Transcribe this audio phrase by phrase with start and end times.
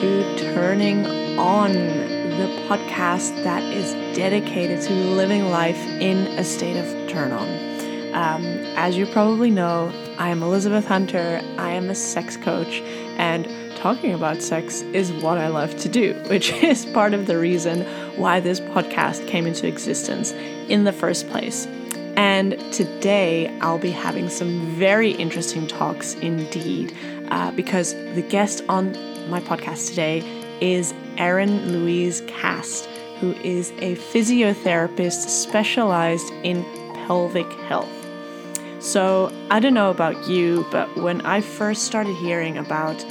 [0.00, 1.06] to Turning
[1.38, 7.48] On, the podcast that is dedicated to living life in a state of turn on.
[8.14, 8.44] Um,
[8.76, 12.82] as you probably know, I am Elizabeth Hunter, I am a sex coach,
[13.16, 17.38] and talking about sex is what I love to do, which is part of the
[17.38, 17.80] reason
[18.18, 20.32] why this podcast came into existence
[20.68, 21.66] in the first place.
[22.18, 26.94] And today I'll be having some very interesting talks indeed,
[27.30, 28.94] uh, because the guest on
[29.28, 30.22] my podcast today
[30.60, 32.86] is Erin Louise Cast,
[33.20, 37.90] who is a physiotherapist specialized in pelvic health.
[38.78, 43.04] So, I don't know about you, but when I first started hearing about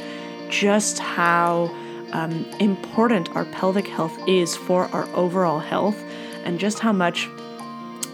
[0.48, 1.70] just how
[2.14, 6.02] um, important our pelvic health is for our overall health,
[6.46, 7.28] and just how much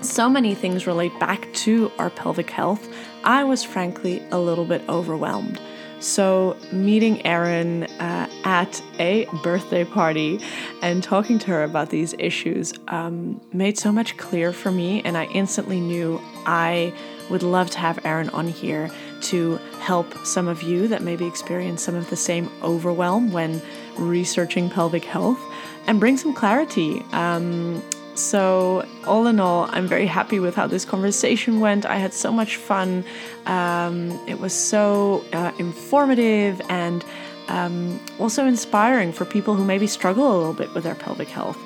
[0.01, 2.87] so many things relate back to our pelvic health,
[3.23, 5.61] I was frankly a little bit overwhelmed.
[6.01, 10.41] So, meeting Erin uh, at a birthday party
[10.81, 15.15] and talking to her about these issues um, made so much clear for me, and
[15.15, 16.91] I instantly knew I
[17.29, 18.89] would love to have Erin on here
[19.21, 23.61] to help some of you that maybe experience some of the same overwhelm when
[23.95, 25.39] researching pelvic health
[25.85, 27.05] and bring some clarity.
[27.11, 27.83] Um,
[28.15, 31.85] so, all in all, I'm very happy with how this conversation went.
[31.85, 33.05] I had so much fun.
[33.45, 37.05] Um, it was so uh, informative and
[37.47, 41.57] um, also inspiring for people who maybe struggle a little bit with their pelvic health.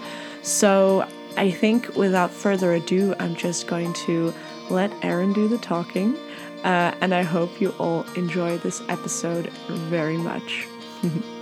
[0.44, 1.08] So,
[1.38, 4.34] I think without further ado, I'm just going to
[4.70, 6.16] let Erin do the talking.
[6.64, 10.68] Uh, and I hope you all enjoy this episode very much.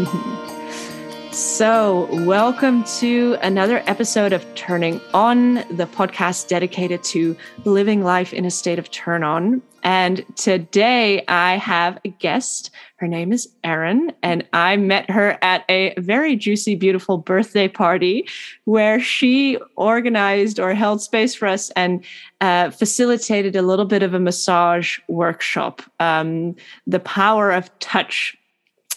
[1.32, 8.44] so, welcome to another episode of Turning On, the podcast dedicated to living life in
[8.44, 9.62] a state of turn on.
[9.82, 12.70] And today I have a guest.
[12.96, 18.28] Her name is Erin, and I met her at a very juicy, beautiful birthday party
[18.64, 22.04] where she organized or held space for us and
[22.40, 25.82] uh, facilitated a little bit of a massage workshop.
[25.98, 28.36] Um, the power of touch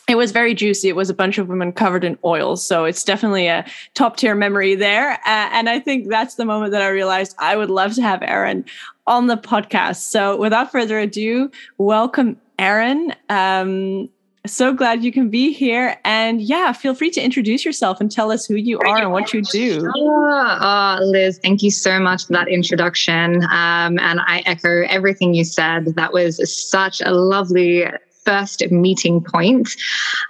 [0.09, 0.89] it was very juicy.
[0.89, 2.57] It was a bunch of women covered in oil.
[2.57, 5.13] So it's definitely a top tier memory there.
[5.13, 8.21] Uh, and I think that's the moment that I realized I would love to have
[8.21, 8.65] Erin
[9.07, 9.97] on the podcast.
[9.97, 13.15] So without further ado, welcome, Erin.
[13.29, 14.09] Um,
[14.45, 15.97] so glad you can be here.
[16.03, 19.33] And yeah, feel free to introduce yourself and tell us who you are and what
[19.33, 19.89] you do.
[19.95, 23.43] Oh, Liz, thank you so much for that introduction.
[23.45, 25.95] Um, and I echo everything you said.
[25.95, 27.85] That was such a lovely
[28.25, 29.69] first meeting point.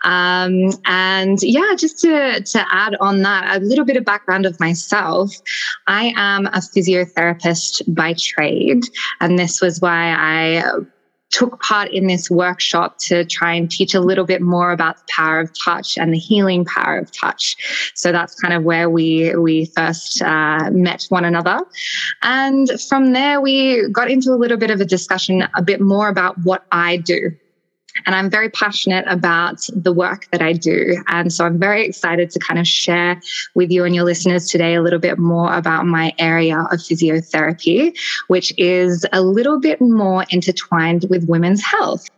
[0.03, 4.59] Um, and yeah, just to, to add on that, a little bit of background of
[4.59, 5.35] myself.
[5.87, 8.83] I am a physiotherapist by trade,
[9.19, 10.63] and this was why I
[11.33, 15.03] took part in this workshop to try and teach a little bit more about the
[15.09, 17.91] power of touch and the healing power of touch.
[17.95, 21.59] So that's kind of where we we first uh, met one another,
[22.21, 26.07] and from there we got into a little bit of a discussion, a bit more
[26.07, 27.31] about what I do.
[28.05, 31.01] And I'm very passionate about the work that I do.
[31.07, 33.21] And so I'm very excited to kind of share
[33.55, 37.95] with you and your listeners today a little bit more about my area of physiotherapy,
[38.27, 42.09] which is a little bit more intertwined with women's health.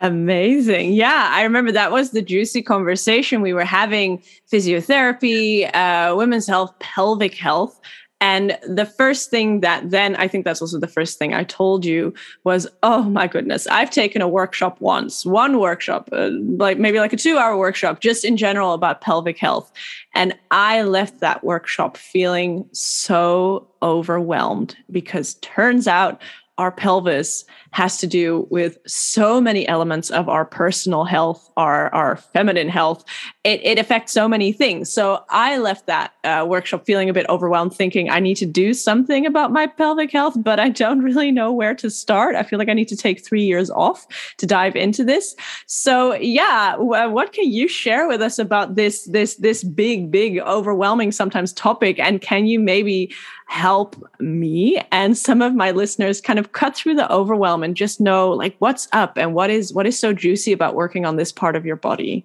[0.00, 0.92] Amazing.
[0.92, 4.22] Yeah, I remember that was the juicy conversation we were having
[4.52, 7.80] physiotherapy, uh, women's health, pelvic health.
[8.24, 11.84] And the first thing that then I think that's also the first thing I told
[11.84, 12.14] you
[12.44, 17.12] was, oh my goodness, I've taken a workshop once, one workshop, uh, like maybe like
[17.12, 19.70] a two hour workshop, just in general about pelvic health.
[20.14, 26.22] And I left that workshop feeling so overwhelmed because turns out
[26.56, 32.16] our pelvis has to do with so many elements of our personal health, our, our
[32.16, 33.04] feminine health.
[33.42, 34.92] It, it affects so many things.
[34.92, 38.72] So I left that uh, workshop feeling a bit overwhelmed, thinking I need to do
[38.72, 42.36] something about my pelvic health, but I don't really know where to start.
[42.36, 44.06] I feel like I need to take three years off
[44.38, 45.34] to dive into this.
[45.66, 51.10] So yeah, what can you share with us about this this this big, big, overwhelming
[51.10, 51.98] sometimes topic?
[51.98, 53.12] And can you maybe
[53.46, 54.80] help me.
[54.90, 58.56] And some of my listeners kind of cut through the overwhelm and just know like
[58.58, 61.66] what's up and what is what is so juicy about working on this part of
[61.66, 62.24] your body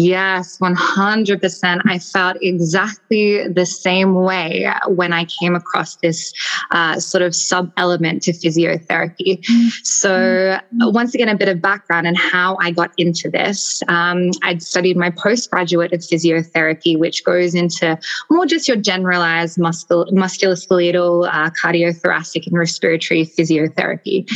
[0.00, 1.82] Yes, 100%.
[1.84, 6.32] I felt exactly the same way when I came across this
[6.70, 9.44] uh, sort of sub element to physiotherapy.
[9.82, 10.92] So, mm-hmm.
[10.92, 13.82] once again, a bit of background and how I got into this.
[13.88, 17.98] Um, I'd studied my postgraduate of physiotherapy, which goes into
[18.30, 24.26] more just your generalized muscul- musculoskeletal, uh, cardiothoracic, and respiratory physiotherapy.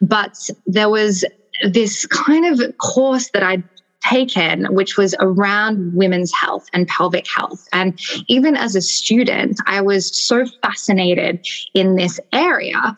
[0.00, 1.24] But there was
[1.70, 3.62] this kind of course that I'd
[4.04, 7.66] taken, which was around women's health and pelvic health.
[7.72, 12.96] And even as a student, I was so fascinated in this area.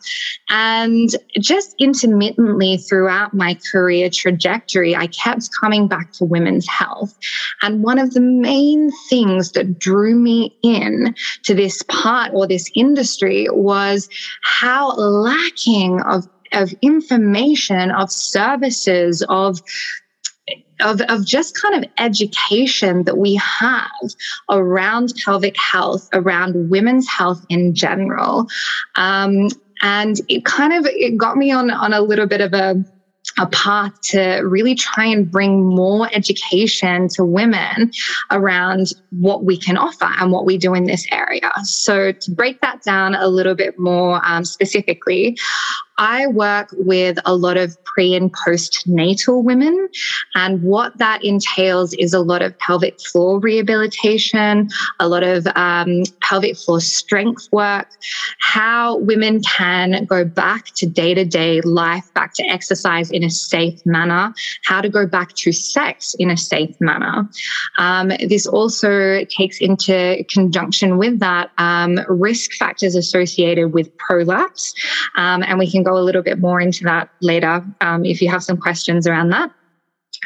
[0.49, 1.09] And
[1.39, 7.17] just intermittently throughout my career trajectory, I kept coming back to women's health.
[7.61, 12.69] And one of the main things that drew me in to this part or this
[12.75, 14.09] industry was
[14.41, 19.61] how lacking of of information, of services, of
[20.81, 23.89] of, of just kind of education that we have
[24.49, 28.47] around pelvic health, around women's health in general.
[28.95, 29.49] Um,
[29.81, 32.75] and it kind of it got me on on a little bit of a
[33.37, 37.91] a path to really try and bring more education to women
[38.31, 41.51] around what we can offer and what we do in this area.
[41.63, 45.37] So, to break that down a little bit more um, specifically,
[45.97, 49.87] I work with a lot of pre and postnatal women.
[50.35, 54.69] And what that entails is a lot of pelvic floor rehabilitation,
[54.99, 57.87] a lot of um, pelvic floor strength work,
[58.39, 63.29] how women can go back to day to day life, back to exercise in a
[63.29, 64.33] safe manner,
[64.65, 67.29] how to go back to sex in a safe manner.
[67.77, 74.73] Um, this also takes into conjunction with that um, risk factors associated with prolapse.
[75.15, 78.29] Um, and we can go a little bit more into that later um, if you
[78.29, 79.51] have some questions around that.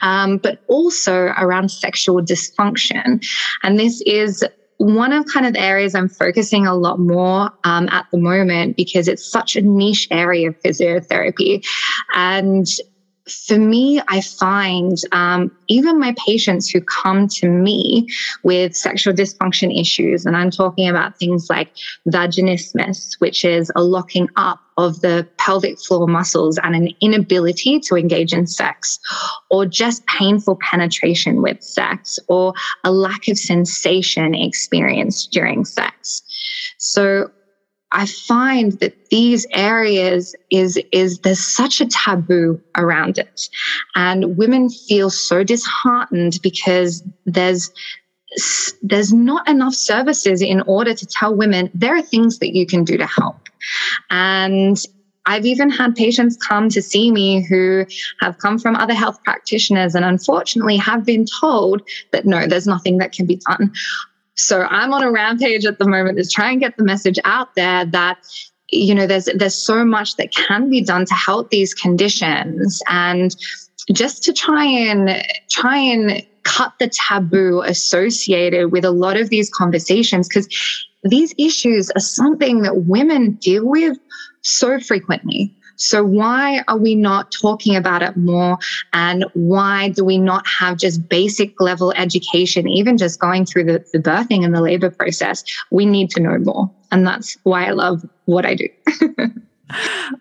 [0.01, 3.25] Um, but also around sexual dysfunction.
[3.63, 4.45] And this is
[4.77, 8.77] one of kind of the areas I'm focusing a lot more um, at the moment
[8.77, 11.65] because it's such a niche area of physiotherapy.
[12.15, 12.65] And
[13.31, 18.07] for me, I find um, even my patients who come to me
[18.43, 21.71] with sexual dysfunction issues, and I'm talking about things like
[22.07, 27.95] vaginismus, which is a locking up of the pelvic floor muscles and an inability to
[27.95, 28.99] engage in sex,
[29.49, 32.53] or just painful penetration with sex, or
[32.83, 36.23] a lack of sensation experienced during sex.
[36.77, 37.29] So
[37.91, 43.49] I find that these areas is, is there's such a taboo around it.
[43.95, 47.71] And women feel so disheartened because there's,
[48.83, 52.83] there's not enough services in order to tell women there are things that you can
[52.83, 53.49] do to help.
[54.11, 54.77] And
[55.25, 57.85] I've even had patients come to see me who
[58.21, 61.81] have come from other health practitioners and unfortunately have been told
[62.11, 63.71] that no, there's nothing that can be done.
[64.39, 67.55] So I'm on a rampage at the moment to try and get the message out
[67.55, 68.17] there that
[68.71, 72.81] you know there's there's so much that can be done to help these conditions.
[72.87, 73.35] And
[73.91, 79.49] just to try and try and cut the taboo associated with a lot of these
[79.49, 80.47] conversations because
[81.03, 83.97] these issues are something that women deal with
[84.41, 88.57] so frequently so, why are we not talking about it more?
[88.91, 93.85] And why do we not have just basic level education, even just going through the,
[93.93, 95.41] the birthing and the labor process?
[95.71, 96.69] We need to know more.
[96.91, 98.67] And that's why I love what I do.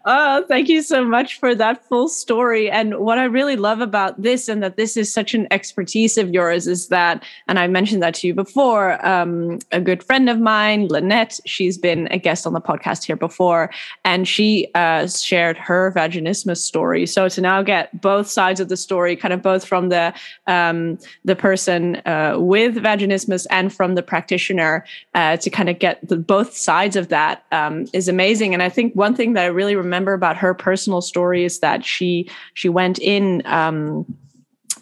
[0.05, 2.71] oh, thank you so much for that full story.
[2.71, 6.31] And what I really love about this, and that this is such an expertise of
[6.31, 10.39] yours, is that, and I mentioned that to you before, um, a good friend of
[10.39, 13.71] mine, Lynette, she's been a guest on the podcast here before,
[14.05, 17.07] and she uh, shared her vaginismus story.
[17.07, 20.13] So to now get both sides of the story, kind of both from the
[20.47, 26.07] um, the person uh, with vaginismus and from the practitioner, uh, to kind of get
[26.07, 28.55] the, both sides of that um, is amazing.
[28.55, 31.85] And I think one thing that I really remember about her personal story is that
[31.85, 34.05] she she went in um,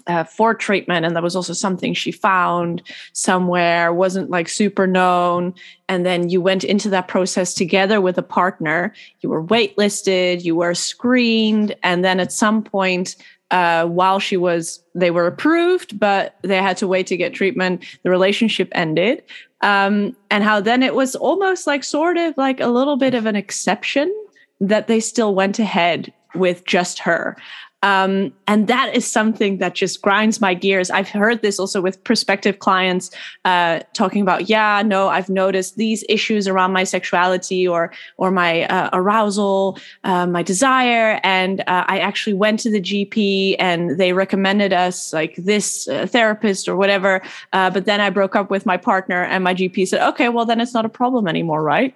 [0.06, 2.82] uh, for treatment, and that was also something she found
[3.12, 5.52] somewhere wasn't like super known.
[5.90, 8.94] And then you went into that process together with a partner.
[9.20, 13.16] You were waitlisted, you were screened, and then at some point
[13.50, 17.84] uh, while she was they were approved but they had to wait to get treatment
[18.02, 19.22] the relationship ended
[19.60, 23.24] um, and how then it was almost like sort of like a little bit of
[23.24, 24.12] an exception
[24.60, 27.36] that they still went ahead with just her.
[27.82, 30.90] Um, and that is something that just grinds my gears.
[30.90, 33.10] I've heard this also with prospective clients
[33.44, 38.64] uh, talking about, yeah, no, I've noticed these issues around my sexuality or or my
[38.64, 44.12] uh, arousal, uh, my desire, and uh, I actually went to the GP and they
[44.12, 47.22] recommended us like this uh, therapist or whatever.
[47.52, 50.46] Uh, but then I broke up with my partner, and my GP said, okay, well
[50.46, 51.94] then it's not a problem anymore, right?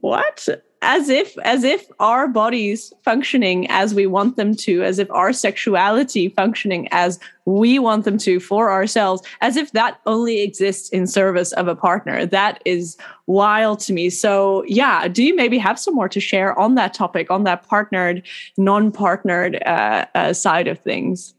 [0.00, 0.48] what
[0.82, 5.32] as if as if our bodies functioning as we want them to as if our
[5.32, 11.06] sexuality functioning as we want them to for ourselves as if that only exists in
[11.06, 12.26] service of a partner.
[12.26, 14.10] That is wild to me.
[14.10, 17.66] So yeah do you maybe have some more to share on that topic on that
[17.66, 18.22] partnered
[18.56, 21.34] non-partnered uh, uh, side of things?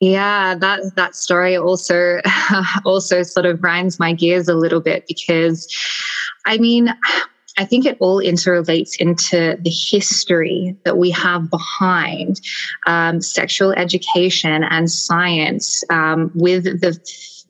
[0.00, 2.20] Yeah, that that story also
[2.84, 5.66] also sort of grinds my gears a little bit because
[6.46, 6.94] I mean,
[7.58, 12.40] I think it all interrelates into the history that we have behind
[12.86, 16.98] um, sexual education and science um, with the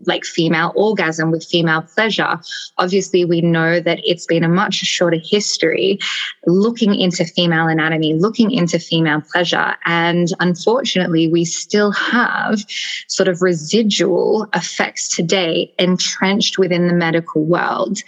[0.06, 2.40] like female orgasm with female pleasure.
[2.78, 5.98] Obviously, we know that it's been a much shorter history
[6.46, 9.74] looking into female anatomy, looking into female pleasure.
[9.86, 12.64] And unfortunately, we still have
[13.08, 17.98] sort of residual effects today entrenched within the medical world.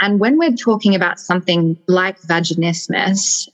[0.00, 3.48] And when we're talking about something like vaginismus,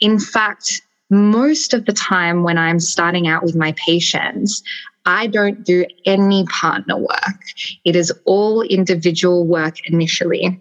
[0.00, 0.80] in fact,
[1.10, 4.62] most of the time when I'm starting out with my patients,
[5.06, 7.40] I don't do any partner work.
[7.84, 10.60] It is all individual work initially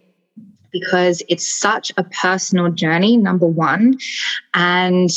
[0.72, 3.98] because it's such a personal journey, number one.
[4.53, 5.10] And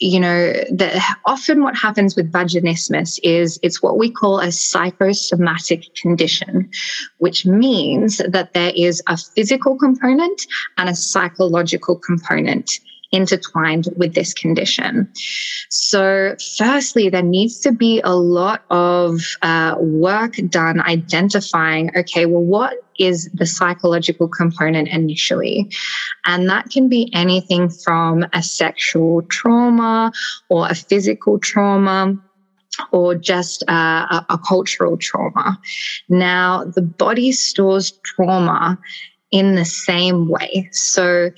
[0.00, 5.94] you know, the, often what happens with vaginismus is it's what we call a psychosomatic
[5.94, 6.70] condition,
[7.18, 10.46] which means that there is a physical component
[10.78, 12.80] and a psychological component
[13.12, 15.12] intertwined with this condition.
[15.68, 22.42] So, firstly, there needs to be a lot of uh, work done identifying okay, well,
[22.42, 25.70] what is the psychological component initially?
[26.26, 30.12] And that can be anything from a sexual trauma
[30.48, 32.16] or a physical trauma
[32.92, 35.58] or just uh, a, a, cultural trauma.
[36.08, 38.78] Now, the body stores trauma
[39.30, 40.68] in the same way.
[40.72, 41.30] So,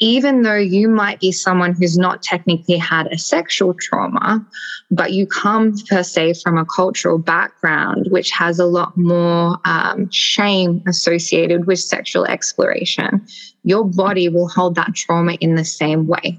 [0.00, 4.44] even though you might be someone who's not technically had a sexual trauma,
[4.90, 10.10] but you come per se from a cultural background which has a lot more um,
[10.10, 13.24] shame associated with sexual exploration,
[13.62, 16.38] your body will hold that trauma in the same way.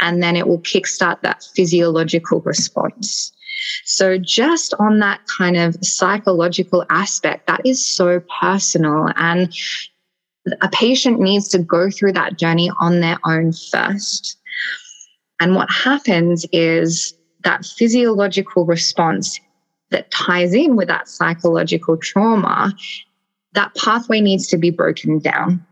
[0.00, 3.32] And then it will kickstart that physiological response.
[3.84, 9.10] So, just on that kind of psychological aspect, that is so personal.
[9.16, 9.52] And
[10.60, 14.38] a patient needs to go through that journey on their own first.
[15.40, 17.14] And what happens is
[17.44, 19.40] that physiological response
[19.90, 22.74] that ties in with that psychological trauma,
[23.54, 25.64] that pathway needs to be broken down.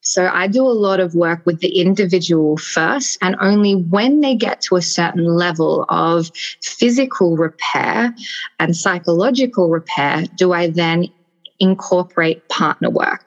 [0.00, 4.36] So I do a lot of work with the individual first, and only when they
[4.36, 6.30] get to a certain level of
[6.62, 8.14] physical repair
[8.58, 11.06] and psychological repair do I then
[11.58, 13.26] incorporate partner work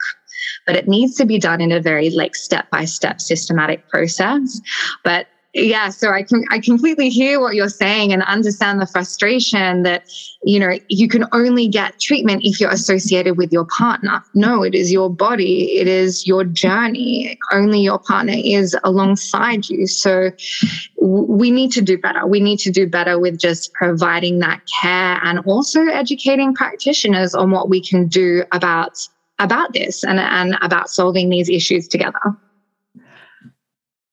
[0.66, 4.62] but it needs to be done in a very like step by step systematic process.
[5.04, 9.84] But yeah, so I can I completely hear what you're saying and understand the frustration
[9.84, 10.06] that
[10.44, 14.24] you know you can only get treatment if you're associated with your partner.
[14.34, 17.38] No, it is your body, it is your journey.
[17.52, 19.88] Only your partner is alongside you.
[19.88, 20.32] So
[21.02, 22.26] we need to do better.
[22.26, 27.52] We need to do better with just providing that care and also educating practitioners on
[27.52, 28.98] what we can do about
[29.42, 32.20] about this and, and about solving these issues together.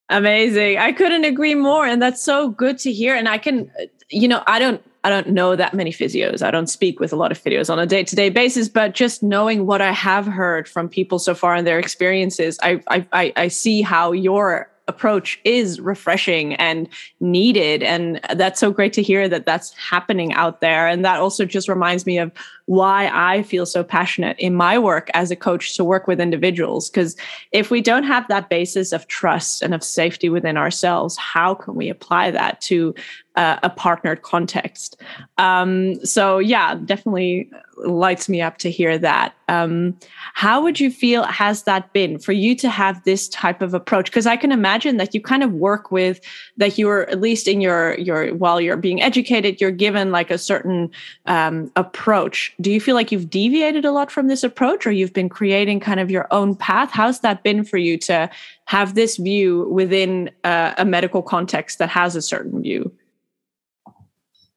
[0.09, 0.79] Amazing.
[0.79, 1.85] I couldn't agree more.
[1.85, 3.15] And that's so good to hear.
[3.15, 3.71] And I can,
[4.09, 6.41] you know, I don't I don't know that many physios.
[6.41, 9.65] I don't speak with a lot of physios on a day-to-day basis, but just knowing
[9.65, 13.81] what I have heard from people so far and their experiences, I I I see
[13.81, 19.71] how your approach is refreshing and needed and that's so great to hear that that's
[19.73, 22.31] happening out there and that also just reminds me of
[22.69, 26.87] why I feel so passionate in my work as a coach to work with individuals.
[26.87, 27.17] Because
[27.51, 31.73] if we don't have that basis of trust and of safety within ourselves, how can
[31.73, 32.93] we apply that to
[33.35, 35.01] uh, a partnered context?
[35.39, 39.33] Um, so, yeah, definitely lights me up to hear that.
[39.47, 39.97] Um,
[40.33, 44.05] how would you feel has that been for you to have this type of approach?
[44.05, 46.19] Because I can imagine that you kind of work with
[46.57, 50.37] that you're at least in your your while you're being educated, you're given like a
[50.37, 50.91] certain
[51.25, 55.13] um, approach do you feel like you've deviated a lot from this approach or you've
[55.13, 56.91] been creating kind of your own path?
[56.91, 58.29] How's that been for you to
[58.65, 62.91] have this view within uh, a medical context that has a certain view?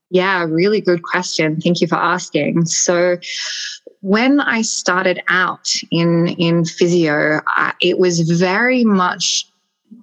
[0.09, 1.59] Yeah, really good question.
[1.59, 2.65] Thank you for asking.
[2.65, 3.17] So,
[4.01, 7.41] when I started out in in physio,
[7.81, 9.49] it was very much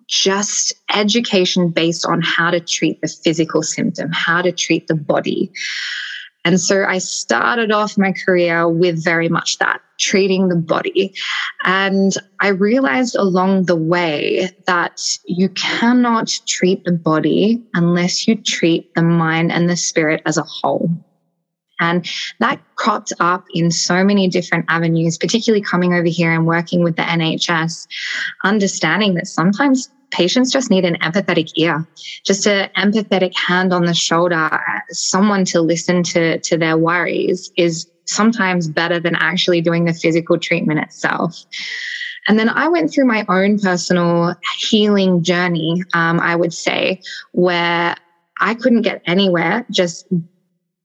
[0.09, 5.53] just education based on how to treat the physical symptom, how to treat the body.
[6.45, 11.15] And so I started off my career with very much that treating the body.
[11.65, 18.95] And I realized along the way that you cannot treat the body unless you treat
[18.95, 20.91] the mind and the spirit as a whole.
[21.81, 22.07] And
[22.41, 26.97] that cropped up in so many different avenues, particularly coming over here and working with
[26.97, 27.87] the NHS,
[28.45, 31.87] understanding that sometimes patients just need an empathetic ear,
[32.25, 37.87] just an empathetic hand on the shoulder, someone to listen to, to their worries is
[38.07, 41.37] sometimes better than actually doing the physical treatment itself.
[42.29, 47.01] And then I went through my own personal healing journey, um, I would say,
[47.33, 47.95] where
[48.41, 50.07] I couldn't get anywhere just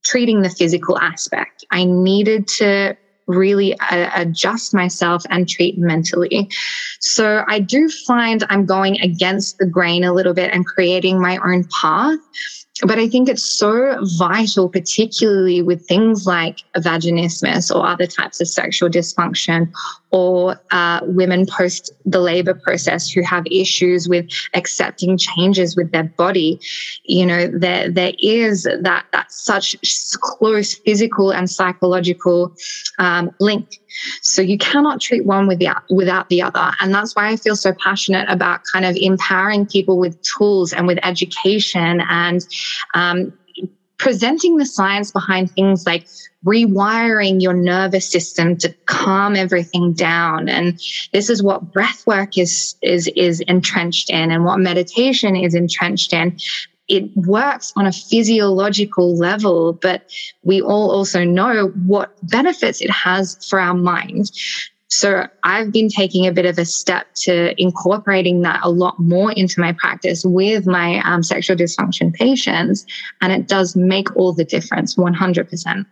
[0.04, 1.66] treating the physical aspect.
[1.72, 2.96] I needed to
[3.28, 6.50] really uh, adjust myself and treat mentally.
[7.00, 11.38] So I do find I'm going against the grain a little bit and creating my
[11.38, 12.20] own path.
[12.82, 18.50] But I think it's so vital, particularly with things like vaginismus or other types of
[18.50, 19.72] sexual dysfunction
[20.12, 26.04] or uh, women post the labor process who have issues with accepting changes with their
[26.04, 26.60] body.
[27.06, 29.78] You know, there, there is that, that such
[30.20, 32.54] close physical and psychological
[33.00, 33.80] um, link
[34.22, 36.72] so you cannot treat one without, without the other.
[36.82, 40.88] And that's why I feel so passionate about kind of empowering people with tools and
[40.88, 42.46] with education and
[42.94, 43.34] um,
[43.98, 46.06] presenting the science behind things like
[46.46, 50.80] rewiring your nervous system to calm everything down and
[51.14, 56.14] this is what breath work is is is entrenched in and what meditation is entrenched
[56.14, 56.38] in
[56.88, 60.04] it works on a physiological level, but
[60.44, 64.32] we all also know what benefits it has for our mind.
[65.00, 69.32] So I've been taking a bit of a step to incorporating that a lot more
[69.32, 72.86] into my practice with my um, sexual dysfunction patients.
[73.22, 75.86] And it does make all the difference 100%.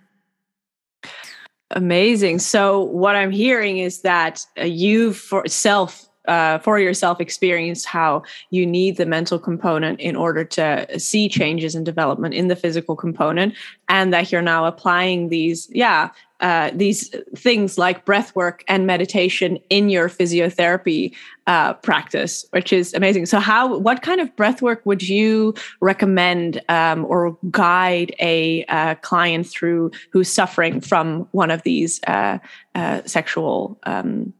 [1.71, 2.39] Amazing.
[2.39, 8.23] So what I'm hearing is that uh, you for self uh, for yourself experience how
[8.49, 12.95] you need the mental component in order to see changes and development in the physical
[12.95, 13.53] component
[13.89, 16.09] and that you're now applying these yeah
[16.43, 21.15] uh, these things like breath work and meditation in your physiotherapy
[21.47, 23.25] uh, practice, which is amazing.
[23.25, 28.95] So, how, what kind of breath work would you recommend um, or guide a uh,
[28.95, 32.39] client through who's suffering from one of these uh,
[32.75, 34.33] uh, sexual um,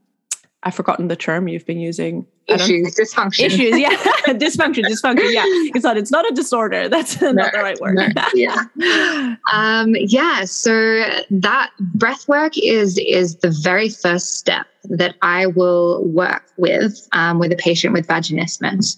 [0.64, 2.26] I've forgotten the term you've been using.
[2.48, 3.46] Issues, dysfunction.
[3.46, 3.90] Issues, yeah.
[4.28, 5.44] dysfunction, dysfunction, yeah.
[5.76, 6.88] It's not, it's not a disorder.
[6.94, 7.96] That's no, not the right word.
[7.96, 9.36] No, yeah.
[9.52, 10.46] um, yeah.
[10.46, 17.08] So that breath work is is the very first step that I will work with
[17.12, 18.96] um, with a patient with vaginismus.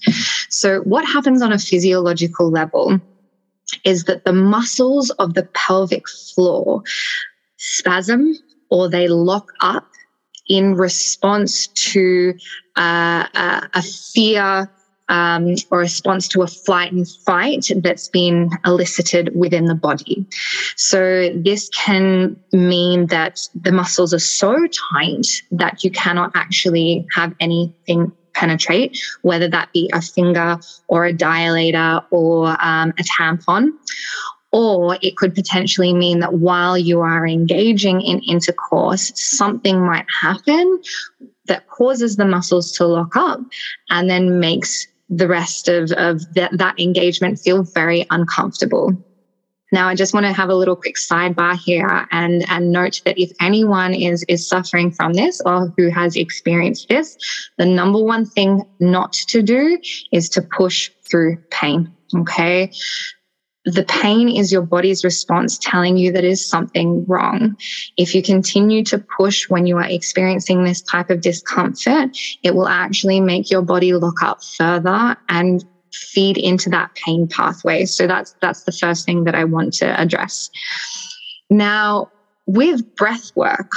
[0.49, 2.99] So what happens on a physiological level
[3.84, 6.84] is that the muscles of the pelvic floor
[7.58, 8.36] spasm
[8.69, 9.88] or they lock up
[10.47, 12.34] in response to
[12.75, 14.69] uh, a, a, fear
[15.10, 20.25] um, or response to a flight and fight that's been elicited within the body.
[20.75, 27.34] So, this can mean that the muscles are so tight that you cannot actually have
[27.39, 33.69] anything penetrate, whether that be a finger or a dilator or um, a tampon,
[34.55, 40.81] or it could potentially mean that while you are engaging in intercourse, something might happen
[41.47, 43.41] that causes the muscles to lock up
[43.89, 48.93] and then makes the rest of, of that, engagement feel very uncomfortable.
[49.73, 53.19] Now, I just want to have a little quick sidebar here and, and note that
[53.19, 57.17] if anyone is, is suffering from this or who has experienced this,
[57.57, 59.77] the number one thing not to do
[60.13, 61.91] is to push through pain.
[62.15, 62.71] Okay
[63.65, 67.58] the pain is your body's response telling you that is something wrong.
[67.97, 72.67] If you continue to push when you are experiencing this type of discomfort, it will
[72.67, 77.86] actually make your body look up further and feed into that pain pathway.
[77.86, 80.49] So that's that's the first thing that I want to address.
[81.49, 82.12] Now,
[82.45, 83.71] with breath work,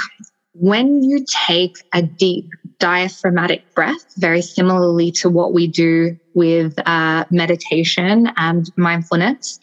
[0.53, 7.25] when you take a deep diaphragmatic breath, very similarly to what we do with uh,
[7.29, 9.59] meditation and mindfulness,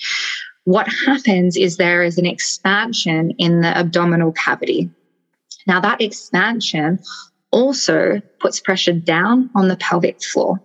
[0.64, 4.90] what happens is there is an expansion in the abdominal cavity.
[5.66, 6.98] Now, that expansion
[7.50, 10.60] also puts pressure down on the pelvic floor.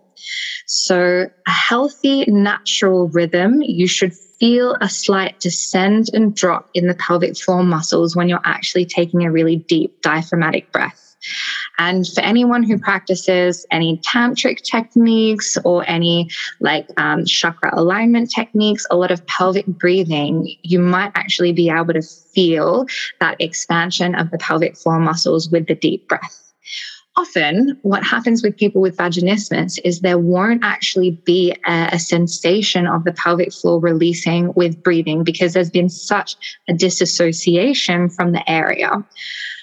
[0.67, 6.95] So, a healthy natural rhythm, you should feel a slight descend and drop in the
[6.95, 11.15] pelvic floor muscles when you're actually taking a really deep diaphragmatic breath.
[11.77, 16.29] And for anyone who practices any tantric techniques or any
[16.59, 21.93] like um, chakra alignment techniques, a lot of pelvic breathing, you might actually be able
[21.93, 22.85] to feel
[23.19, 26.41] that expansion of the pelvic floor muscles with the deep breath
[27.17, 32.87] often what happens with people with vaginismus is there won't actually be a, a, sensation
[32.87, 36.35] of the pelvic floor releasing with breathing because there's been such
[36.69, 39.03] a disassociation from the area.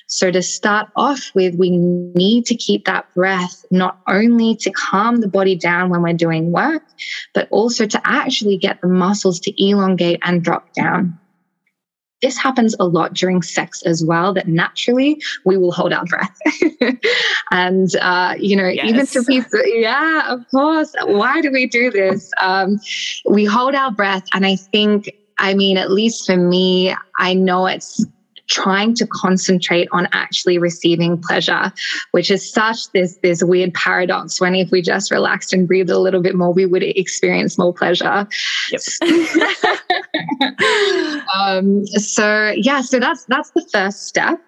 [0.09, 5.17] So to start off with, we need to keep that breath not only to calm
[5.17, 6.83] the body down when we're doing work,
[7.35, 11.19] but also to actually get the muscles to elongate and drop down.
[12.23, 16.37] This happens a lot during sex as well, that naturally we will hold our breath.
[17.51, 18.89] and, uh, you know, yes.
[18.89, 20.95] even to people, yeah, of course.
[21.05, 22.33] Why do we do this?
[22.41, 22.81] Um,
[23.29, 24.25] we hold our breath.
[24.33, 28.05] And I think, I mean, at least for me, I know it's
[28.49, 31.73] trying to concentrate on actually receiving pleasure,
[32.13, 35.99] which is such this, this weird paradox when if we just relaxed and breathed a
[35.99, 38.27] little bit more, we would experience more pleasure.
[38.73, 38.81] Yep.
[41.35, 44.41] um, so yeah, so that's that's the first step.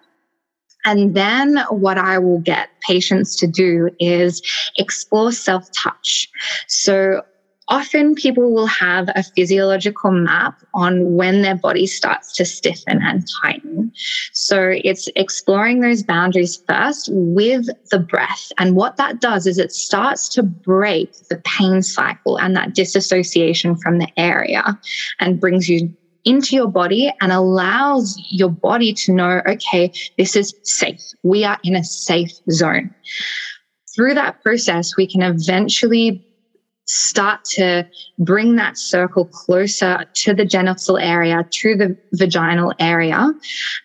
[0.83, 4.41] And then what I will get patients to do is
[4.77, 6.27] explore self touch.
[6.67, 7.21] So
[7.67, 13.23] often people will have a physiological map on when their body starts to stiffen and
[13.41, 13.91] tighten.
[14.33, 18.51] So it's exploring those boundaries first with the breath.
[18.57, 23.77] And what that does is it starts to break the pain cycle and that disassociation
[23.77, 24.77] from the area
[25.19, 30.53] and brings you into your body and allows your body to know, okay, this is
[30.63, 31.01] safe.
[31.23, 32.93] We are in a safe zone.
[33.95, 36.23] Through that process, we can eventually
[36.91, 37.87] start to
[38.19, 43.31] bring that circle closer to the genital area, to the vaginal area.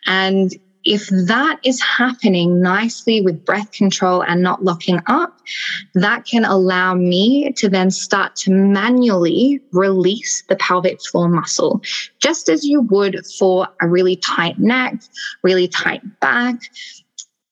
[0.07, 0.53] And
[0.87, 5.37] if that is happening nicely with breath control and not locking up,
[5.95, 11.83] that can allow me to then start to manually release the pelvic floor muscle,
[12.21, 14.95] just as you would for a really tight neck,
[15.43, 16.57] really tight back,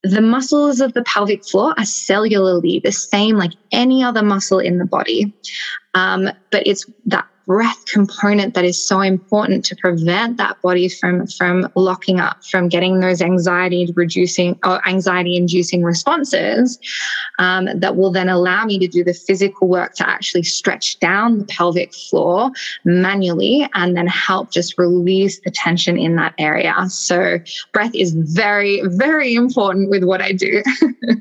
[0.04, 4.78] the muscles of the pelvic floor are cellularly the same like any other muscle in
[4.78, 5.32] the body.
[5.94, 11.26] Um, but it's that breath component that is so important to prevent that body from
[11.26, 16.78] from locking up from getting those anxiety reducing or anxiety inducing responses
[17.38, 21.38] um, that will then allow me to do the physical work to actually stretch down
[21.38, 22.50] the pelvic floor
[22.84, 26.74] manually and then help just release the tension in that area.
[26.88, 27.38] So
[27.72, 30.62] breath is very very important with what i do.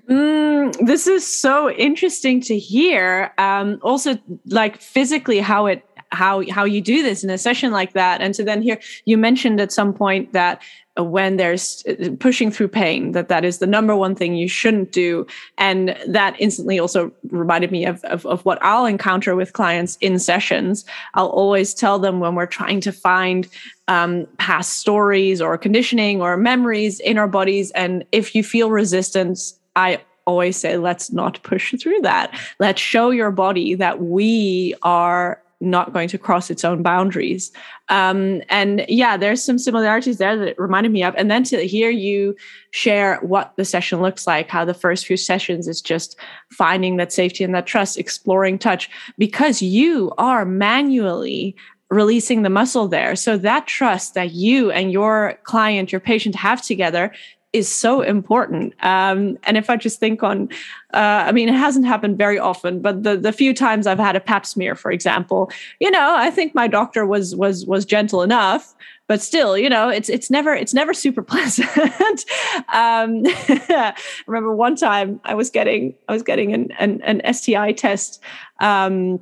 [0.09, 5.83] Mm, this is so interesting to hear um, also like physically how it
[6.13, 8.21] how how you do this in a session like that.
[8.21, 10.61] And so then here you mentioned at some point that
[10.95, 14.91] when there's uh, pushing through pain that that is the number one thing you shouldn't
[14.91, 15.25] do.
[15.57, 20.19] And that instantly also reminded me of, of, of what i'll encounter with clients in
[20.19, 20.85] sessions.
[21.15, 23.47] I'll always tell them when we're trying to find
[23.87, 27.71] um, past stories or conditioning or memories in our bodies.
[27.71, 32.39] And if you feel resistance i always say let's not push through that.
[32.59, 37.51] Let's show your body that we are not going to cross its own boundaries.
[37.89, 41.15] Um, and yeah, there's some similarities there that reminded me of.
[41.15, 42.35] And then to hear you
[42.71, 46.17] share what the session looks like, how the first few sessions is just
[46.51, 51.55] finding that safety and that trust, exploring touch, because you are manually
[51.89, 53.15] releasing the muscle there.
[53.15, 57.11] So that trust that you and your client, your patient have together
[57.53, 58.73] is so important.
[58.83, 60.49] Um, and if I just think on,
[60.93, 64.15] uh, I mean, it hasn't happened very often, but the the few times I've had
[64.15, 68.23] a Pap smear, for example, you know, I think my doctor was was was gentle
[68.23, 68.73] enough,
[69.07, 72.25] but still, you know, it's it's never it's never super pleasant.
[72.73, 73.95] um, I
[74.27, 78.21] remember one time I was getting I was getting an an, an STI test.
[78.59, 79.19] Um,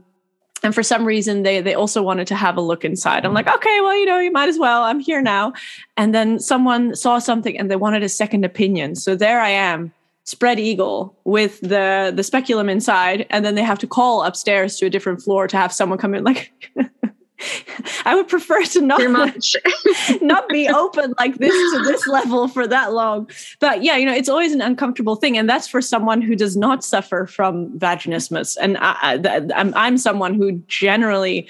[0.63, 3.25] and for some reason they they also wanted to have a look inside.
[3.25, 3.55] I'm like mm.
[3.55, 4.83] okay well you know you might as well.
[4.83, 5.53] I'm here now.
[5.97, 8.95] And then someone saw something and they wanted a second opinion.
[8.95, 9.93] So there i am
[10.23, 13.25] spread eagle with the the speculum inside.
[13.29, 16.13] And then they have to call upstairs to a different floor to have someone come
[16.13, 16.51] in like
[18.05, 19.01] I would prefer to not
[20.21, 23.29] not be open like this to this level for that long.
[23.59, 26.55] But yeah, you know, it's always an uncomfortable thing, and that's for someone who does
[26.55, 28.57] not suffer from vaginismus.
[28.59, 31.47] And I, am I'm, I'm someone who generally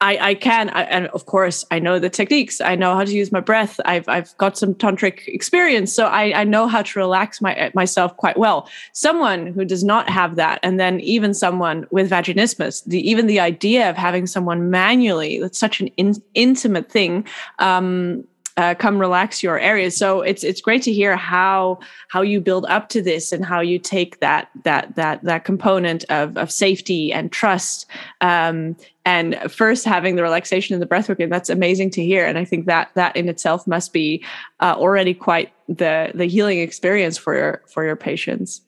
[0.00, 2.60] I, I can, I, and of course, I know the techniques.
[2.60, 3.80] I know how to use my breath.
[3.84, 8.16] I've I've got some tantric experience, so I, I know how to relax my myself
[8.16, 8.68] quite well.
[8.92, 13.40] Someone who does not have that, and then even someone with vaginismus, the even the
[13.40, 17.26] idea of having someone manually that's such an in, intimate thing.
[17.58, 18.24] Um,
[18.56, 19.96] uh, come relax your areas.
[19.96, 23.60] So it's it's great to hear how how you build up to this and how
[23.60, 27.86] you take that that that that component of of safety and trust.
[28.20, 32.24] Um, and first having the relaxation and the breathwork, and that's amazing to hear.
[32.24, 34.24] And I think that that in itself must be
[34.60, 38.60] uh, already quite the the healing experience for your for your patients.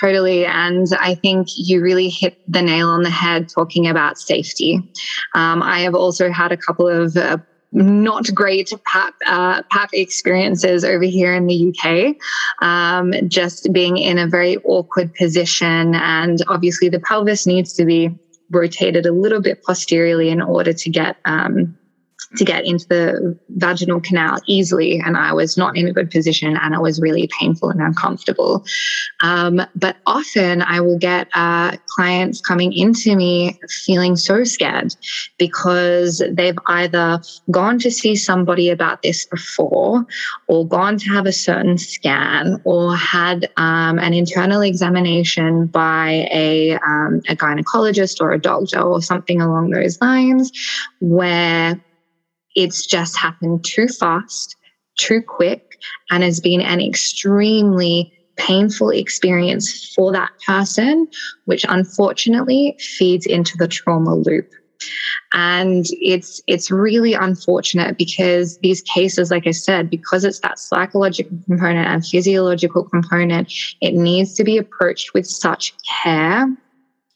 [0.00, 0.46] Totally.
[0.46, 4.76] And I think you really hit the nail on the head talking about safety.
[5.34, 7.36] Um, I have also had a couple of uh,
[7.72, 12.16] not great PAP, uh, PAP experiences over here in the UK.
[12.64, 15.94] Um, just being in a very awkward position.
[15.94, 18.10] And obviously, the pelvis needs to be
[18.50, 21.76] rotated a little bit posteriorly in order to get um,
[22.36, 25.00] to get into the vaginal canal easily.
[25.00, 28.64] And I was not in a good position and it was really painful and uncomfortable.
[29.20, 34.94] Um, but often I will get uh, clients coming into me feeling so scared
[35.38, 40.04] because they've either gone to see somebody about this before
[40.48, 46.72] or gone to have a certain scan or had um, an internal examination by a,
[46.86, 50.50] um, a gynecologist or a doctor or something along those lines
[51.00, 51.80] where
[52.54, 54.56] it's just happened too fast,
[54.98, 55.62] too quick,
[56.10, 61.06] and has been an extremely painful experience for that person,
[61.44, 64.46] which unfortunately feeds into the trauma loop.
[65.32, 71.38] And it's it's really unfortunate because these cases, like I said, because it's that psychological
[71.46, 76.46] component and physiological component, it needs to be approached with such care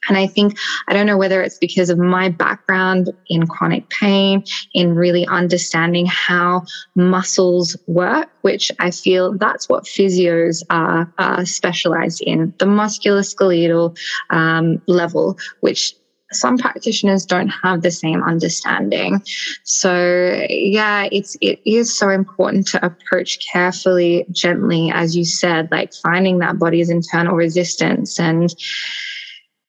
[0.09, 4.45] and I think, I don't know whether it's because of my background in chronic pain,
[4.75, 6.65] in really understanding how
[6.95, 11.11] muscles work, which I feel that's what physios are,
[11.45, 13.97] specialized in the musculoskeletal
[14.31, 15.95] um, level, which
[16.33, 19.23] some practitioners don't have the same understanding.
[19.63, 25.95] So yeah, it's it is so important to approach carefully, gently, as you said, like
[25.95, 28.53] finding that body's internal resistance and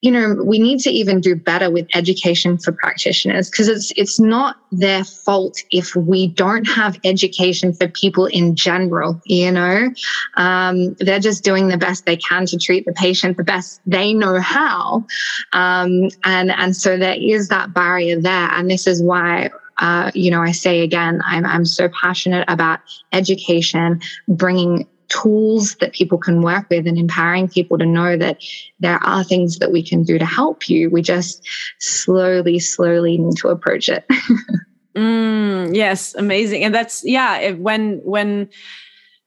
[0.02, 4.20] you know we need to even do better with education for practitioners because it's it's
[4.20, 9.90] not their fault if we don't have education for people in general you know?
[10.36, 14.14] Um, they're just doing the best they can to treat the patient the best they
[14.14, 15.06] know how.
[15.54, 18.50] Um, and and so there is that barrier there.
[18.52, 22.80] And this is why uh, you know, I say again, I'm, I'm so passionate about
[23.12, 28.41] education, bringing tools that people can work with and empowering people to know that
[28.80, 30.89] there are things that we can do to help you.
[30.89, 31.48] We just
[31.80, 34.06] slowly, slowly need to approach it.
[34.96, 36.63] mm, yes, amazing.
[36.63, 38.50] And that's yeah, when when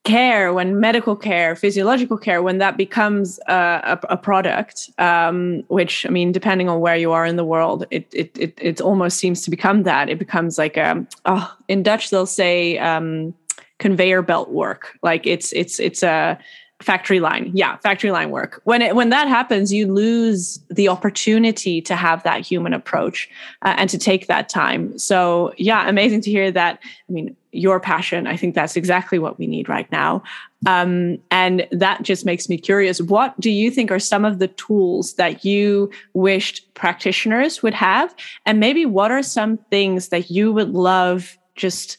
[0.04, 6.06] care when medical care physiological care when that becomes a, a, a product um, which
[6.06, 9.18] i mean depending on where you are in the world it, it it it almost
[9.18, 13.34] seems to become that it becomes like a oh in dutch they'll say um,
[13.80, 14.96] conveyor belt work.
[15.02, 16.38] Like it's it's it's a
[16.80, 17.50] factory line.
[17.52, 18.60] Yeah factory line work.
[18.64, 23.28] When it when that happens you lose the opportunity to have that human approach
[23.62, 24.96] uh, and to take that time.
[24.98, 26.78] So yeah amazing to hear that.
[27.08, 30.22] I mean your passion i think that's exactly what we need right now.
[30.66, 33.00] Um, and that just makes me curious.
[33.00, 38.14] What do you think are some of the tools that you wished practitioners would have?
[38.46, 41.96] And maybe what are some things that you would love just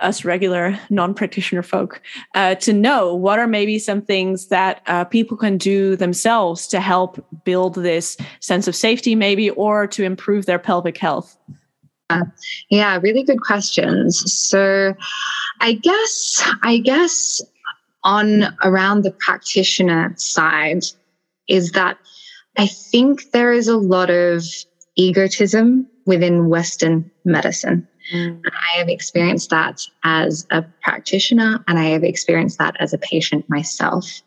[0.00, 2.02] us regular non-practitioner folk
[2.34, 6.80] uh, to know what are maybe some things that uh, people can do themselves to
[6.80, 11.38] help build this sense of safety maybe or to improve their pelvic health?
[12.10, 12.24] Uh,
[12.70, 14.30] yeah really good questions.
[14.32, 14.94] So
[15.60, 17.42] i guess i guess
[18.04, 20.84] on around the practitioner side
[21.48, 21.98] is that
[22.58, 24.44] i think there is a lot of
[24.96, 28.40] egotism within western medicine Mm.
[28.46, 33.48] I have experienced that as a practitioner and I have experienced that as a patient
[33.48, 34.22] myself.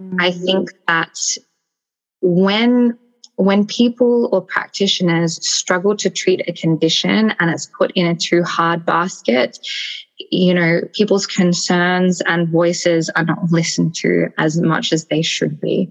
[0.00, 0.16] Mm.
[0.20, 1.18] I think that
[2.20, 2.98] when
[3.36, 8.42] when people or practitioners struggle to treat a condition and it's put in a too
[8.42, 9.58] hard basket,
[10.30, 15.60] you know, people's concerns and voices are not listened to as much as they should
[15.60, 15.90] be.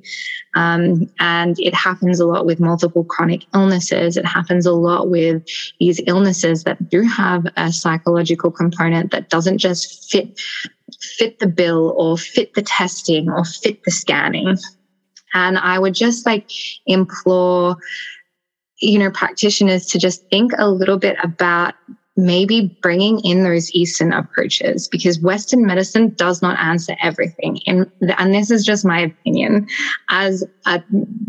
[0.55, 4.17] Um, and it happens a lot with multiple chronic illnesses.
[4.17, 5.43] It happens a lot with
[5.79, 10.39] these illnesses that do have a psychological component that doesn't just fit
[11.01, 14.57] fit the bill or fit the testing or fit the scanning.
[15.33, 16.49] And I would just like
[16.85, 17.77] implore
[18.79, 21.73] you know, practitioners to just think a little bit about
[22.17, 27.59] maybe bringing in those Eastern approaches because Western medicine does not answer everything.
[27.67, 29.67] And, and this is just my opinion.
[30.09, 30.83] As a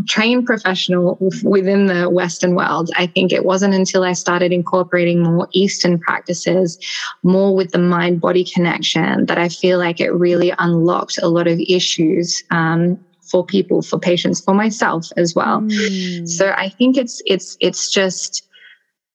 [0.08, 5.46] trained professional within the Western world, I think it wasn't until I started incorporating more
[5.52, 6.78] Eastern practices,
[7.22, 11.46] more with the mind body connection, that I feel like it really unlocked a lot
[11.46, 12.98] of issues um,
[13.30, 15.60] for people, for patients, for myself as well.
[15.60, 16.26] Mm.
[16.26, 18.47] So I think it's it's it's just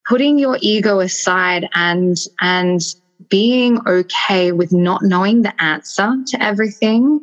[0.08, 2.82] putting your ego aside and and
[3.30, 7.20] being okay with not knowing the answer to everything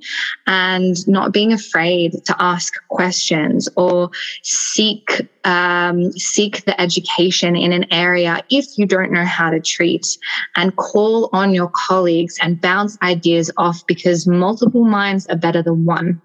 [0.47, 4.11] and not being afraid to ask questions or
[4.43, 10.19] seek um, seek the education in an area if you don't know how to treat
[10.57, 15.85] and call on your colleagues and bounce ideas off because multiple minds are better than
[15.85, 16.21] one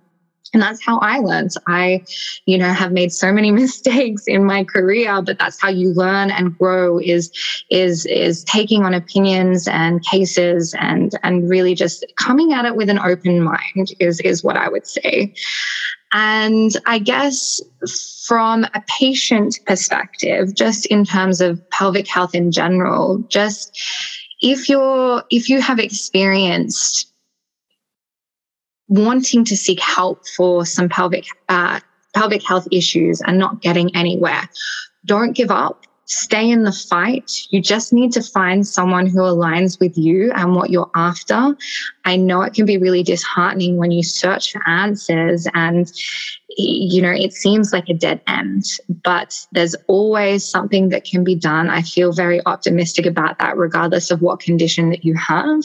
[0.55, 1.51] and that's how I learned.
[1.67, 2.01] I,
[2.45, 6.31] you know, have made so many mistakes in my career, but that's how you learn
[6.31, 7.29] and grow is,
[7.69, 12.89] is, is taking on opinions and cases and, and really just coming at it with
[12.89, 15.33] an open mind is, is what I would say.
[16.13, 17.61] And I guess
[18.25, 23.77] from a patient perspective, just in terms of pelvic health in general, just
[24.41, 27.11] if you're, if you have experienced
[28.87, 31.79] wanting to seek help for some pelvic uh,
[32.13, 34.49] pelvic health issues and not getting anywhere.
[35.05, 35.85] Don't give up.
[36.05, 37.31] Stay in the fight.
[37.49, 41.55] You just need to find someone who aligns with you and what you're after.
[42.05, 45.91] I know it can be really disheartening when you search for answers and
[46.57, 48.63] you know, it seems like a dead end,
[49.03, 51.69] but there's always something that can be done.
[51.69, 55.63] I feel very optimistic about that, regardless of what condition that you have.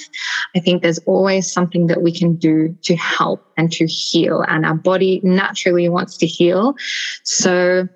[0.57, 4.66] I think there's always something that we can do to help and to heal, and
[4.66, 6.74] our body naturally wants to heal.
[7.22, 7.88] So,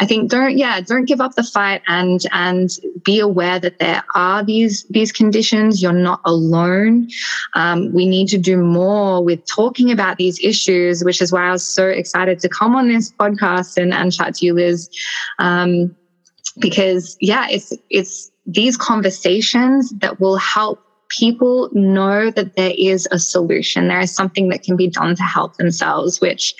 [0.00, 2.70] I think don't yeah don't give up the fight and and
[3.04, 5.82] be aware that there are these these conditions.
[5.82, 7.08] You're not alone.
[7.54, 11.52] Um, we need to do more with talking about these issues, which is why I
[11.52, 14.88] was so excited to come on this podcast and and chat to you, Liz,
[15.38, 15.94] um,
[16.58, 23.18] because yeah, it's it's these conversations that will help people know that there is a
[23.18, 23.88] solution.
[23.88, 26.54] There is something that can be done to help themselves, which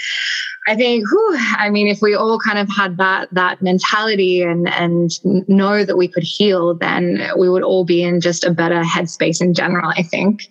[0.67, 4.69] I think, whew, I mean, if we all kind of had that that mentality and
[4.69, 5.11] and
[5.49, 9.41] know that we could heal, then we would all be in just a better headspace
[9.41, 9.91] in general.
[9.97, 10.51] I think.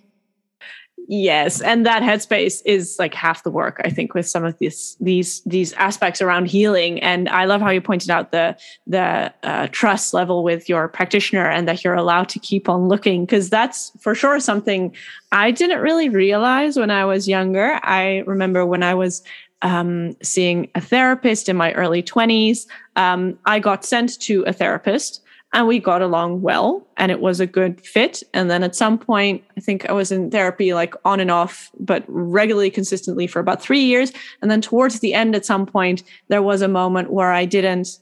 [1.11, 4.95] Yes, and that headspace is like half the work, I think, with some of these
[4.99, 6.99] these these aspects around healing.
[7.01, 11.49] And I love how you pointed out the the uh, trust level with your practitioner,
[11.49, 14.95] and that you're allowed to keep on looking, because that's for sure something
[15.31, 17.79] I didn't really realize when I was younger.
[17.81, 19.23] I remember when I was
[19.61, 22.65] um, seeing a therapist in my early 20s.
[22.95, 25.21] Um, I got sent to a therapist
[25.53, 28.21] and we got along well and it was a good fit.
[28.33, 31.71] And then at some point, I think I was in therapy like on and off,
[31.79, 34.11] but regularly, consistently for about three years.
[34.41, 37.97] And then towards the end, at some point, there was a moment where I didn't,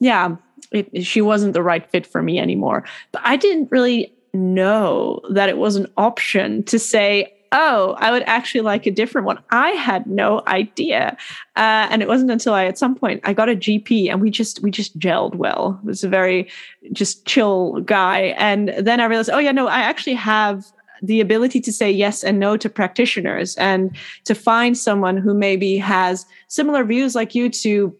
[0.00, 0.36] yeah,
[0.72, 2.84] it, she wasn't the right fit for me anymore.
[3.12, 8.22] But I didn't really know that it was an option to say, oh, I would
[8.26, 9.38] actually like a different one.
[9.50, 11.16] I had no idea.
[11.56, 14.30] Uh, and it wasn't until I, at some point, I got a GP and we
[14.30, 15.78] just, we just gelled well.
[15.82, 16.48] It was a very
[16.92, 18.34] just chill guy.
[18.38, 20.66] And then I realized, oh yeah, no, I actually have
[21.02, 25.78] the ability to say yes and no to practitioners and to find someone who maybe
[25.78, 27.96] has similar views like you to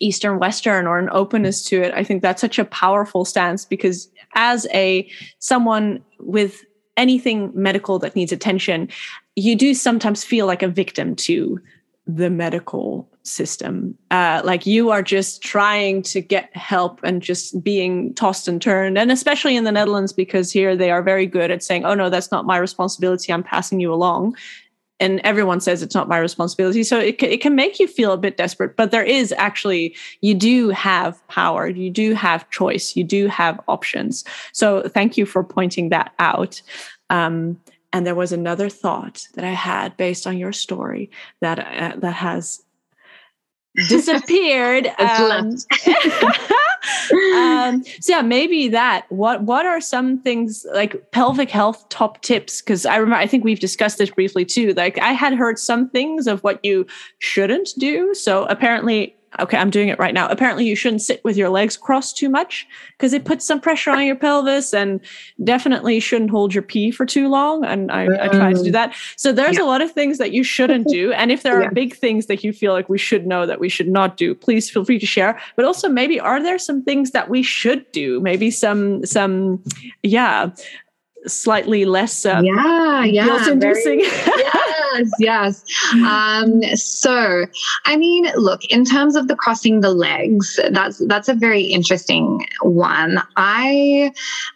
[0.00, 1.92] Eastern Western or an openness to it.
[1.94, 6.64] I think that's such a powerful stance because as a someone with
[6.96, 8.88] anything medical that needs attention,
[9.36, 11.60] you do sometimes feel like a victim to
[12.06, 13.96] the medical system.
[14.10, 18.98] Uh, like you are just trying to get help and just being tossed and turned.
[18.98, 22.10] And especially in the Netherlands, because here they are very good at saying, oh, no,
[22.10, 23.32] that's not my responsibility.
[23.32, 24.36] I'm passing you along
[25.00, 26.84] and everyone says it's not my responsibility.
[26.84, 30.34] So it, it can make you feel a bit desperate but there is actually you
[30.34, 34.24] do have power you do have choice you do have options.
[34.52, 36.62] So thank you for pointing that out.
[37.08, 37.58] Um,
[37.92, 41.10] and there was another thought that i had based on your story
[41.40, 42.62] that uh, that has
[43.88, 45.56] disappeared um,
[47.34, 49.06] um, so yeah maybe that.
[49.10, 52.60] What what are some things like pelvic health top tips?
[52.60, 54.72] Because i remember i think we've discussed this briefly too.
[54.74, 56.86] Like i had heard some things of what you
[57.18, 58.14] shouldn't do.
[58.14, 60.28] So apparently okay, I'm doing it right now.
[60.28, 63.90] Apparently, you shouldn't sit with your legs crossed too much because it puts some pressure
[63.90, 65.00] on your pelvis and
[65.44, 67.64] definitely shouldn't hold your pee for too long.
[67.64, 68.72] And I, I tried to do mm.
[68.72, 68.94] that.
[69.16, 69.64] So there's yeah.
[69.64, 71.12] a lot of things that you shouldn't do.
[71.12, 71.70] And if there are yeah.
[71.70, 74.70] big things that you feel like we should know that we should not do, please
[74.70, 75.40] feel free to share.
[75.56, 78.20] But also maybe are there some things that we should do?
[78.20, 79.62] Maybe some some
[80.02, 80.50] yeah
[81.26, 84.00] slightly less uh, yeah yeah guilt-inducing.
[84.94, 85.64] Yes yes.
[86.06, 87.46] Um so
[87.86, 92.46] i mean look in terms of the crossing the legs that's that's a very interesting
[92.62, 93.20] one.
[93.36, 94.12] I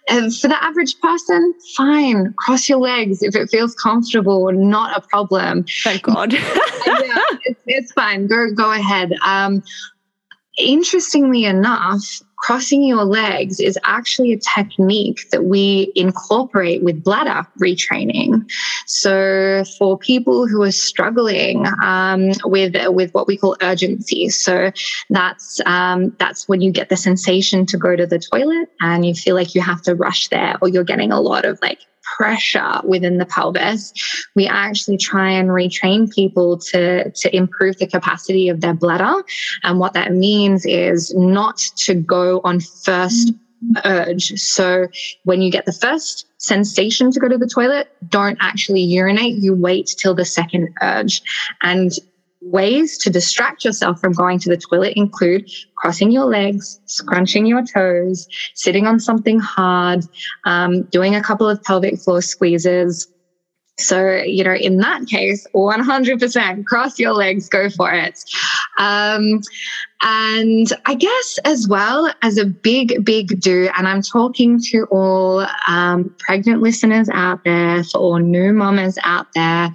[0.09, 5.03] uh, for the average person fine cross your legs if it feels comfortable not a
[5.09, 5.64] problem.
[5.82, 6.35] Thank god.
[6.87, 8.26] Yeah it's, it's fine.
[8.26, 9.12] Go go ahead.
[9.24, 9.62] Um
[10.57, 18.45] interestingly enough crossing your legs is actually a technique that we incorporate with bladder retraining.
[18.87, 24.71] So for people who are struggling um, with with what we call urgency, so
[25.09, 29.15] that's um, that's when you get the sensation to go to the toilet and you
[29.15, 31.81] feel like you have to rush there, or you're getting a lot of like
[32.17, 33.93] pressure within the pelvis,
[34.35, 39.25] we actually try and retrain people to, to improve the capacity of their bladder.
[39.63, 43.33] And what that means is not to go on first
[43.85, 44.39] urge.
[44.39, 44.89] So
[45.25, 49.37] when you get the first sensation to go to the toilet, don't actually urinate.
[49.37, 51.23] You wait till the second urge.
[51.63, 51.93] And
[52.45, 57.64] Ways to distract yourself from going to the toilet include crossing your legs, scrunching your
[57.64, 60.05] toes, sitting on something hard,
[60.45, 63.09] um, doing a couple of pelvic floor squeezes.
[63.78, 68.22] So, you know, in that case, 100% cross your legs, go for it.
[68.78, 69.40] Um,
[70.03, 75.47] and I guess as well as a big, big do, and I'm talking to all
[75.66, 79.72] um, pregnant listeners out there, for all new mamas out there,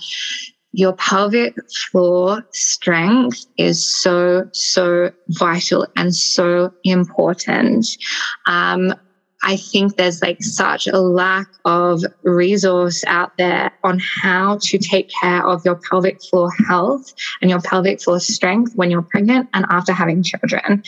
[0.72, 7.88] your pelvic floor strength is so, so vital and so important.
[8.46, 8.94] Um,
[9.42, 15.10] I think there's like such a lack of resource out there on how to take
[15.22, 19.66] care of your pelvic floor health and your pelvic floor strength when you're pregnant and
[19.70, 20.84] after having children.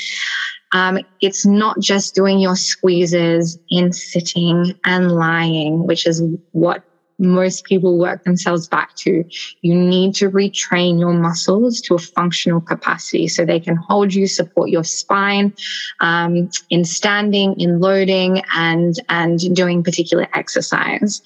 [0.73, 6.21] Um, it's not just doing your squeezes in sitting and lying, which is
[6.51, 6.83] what
[7.21, 9.23] most people work themselves back to.
[9.61, 14.27] You need to retrain your muscles to a functional capacity so they can hold you,
[14.27, 15.53] support your spine
[15.99, 21.21] um, in standing, in loading, and and doing particular exercise.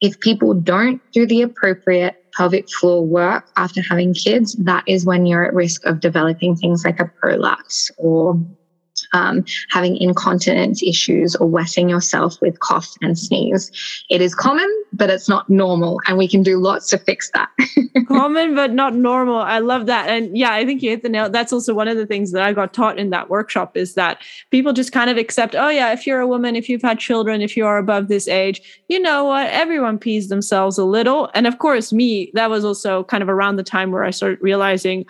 [0.00, 5.26] If people don't do the appropriate pelvic floor work after having kids, that is when
[5.26, 8.40] you're at risk of developing things like a prolapse or
[9.12, 13.70] um, having incontinence issues or wetting yourself with cough and sneeze.
[14.08, 17.48] It is common, but it's not normal, and we can do lots to fix that.
[18.08, 19.38] common, but not normal.
[19.38, 21.30] I love that, and yeah, I think you hit the nail.
[21.30, 24.22] That's also one of the things that I got taught in that workshop is that
[24.50, 27.40] people just kind of accept, oh yeah, if you're a woman, if you've had children,
[27.40, 31.46] if you are above this age, you know what, everyone pees themselves a little, and
[31.46, 35.04] of course, me, that was also kind of around the time where I started realizing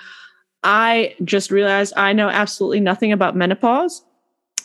[0.63, 4.03] I just realized I know absolutely nothing about menopause.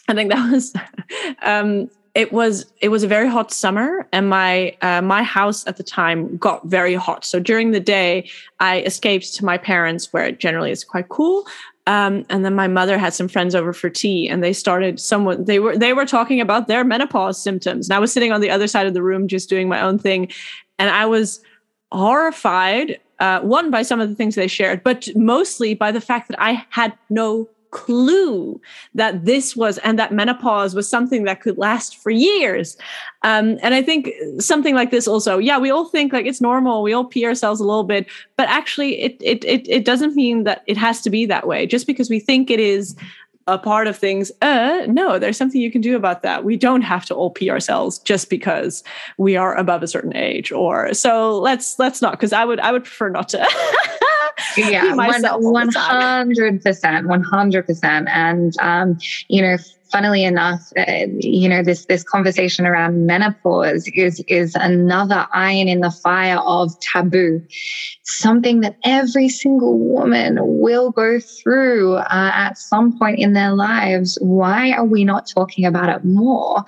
[0.08, 0.74] I think that was
[1.42, 5.78] um, it was it was a very hot summer and my uh, my house at
[5.78, 7.26] the time got very hot.
[7.26, 8.30] So during the day
[8.60, 11.46] i escaped to my parents where it generally is quite cool.
[11.88, 15.46] Um, and then my mother had some friends over for tea and they started someone
[15.46, 17.90] they were they were talking about their menopause symptoms.
[17.90, 20.00] And i was sitting on the other side of the room just doing my own
[20.00, 20.32] thing.
[20.80, 21.42] And i was
[21.92, 26.28] horrified uh, one by some of the things they shared, but mostly by the fact
[26.30, 28.60] that I had no clue
[28.94, 32.78] that this was and that menopause was something that could last for years.
[33.24, 36.84] Um, and I think something like this also, yeah, we all think like it's normal,
[36.84, 38.08] we all pee ourselves a little bit,
[38.38, 41.66] but actually it it it, it doesn't mean that it has to be that way.
[41.68, 42.96] Just because we think it is
[43.48, 44.32] a part of things.
[44.42, 46.44] Uh no there's something you can do about that.
[46.44, 48.84] We don't have to all pee ourselves just because
[49.18, 52.72] we are above a certain age or so let's let's not because i would i
[52.72, 53.38] would prefer not to.
[54.58, 59.58] Yeah 100% 100% and um you know
[59.96, 65.80] funnily enough, uh, you know, this this conversation around menopause is is another iron in
[65.80, 67.42] the fire of taboo,
[68.04, 74.18] something that every single woman will go through uh, at some point in their lives.
[74.20, 76.66] Why are we not talking about it more?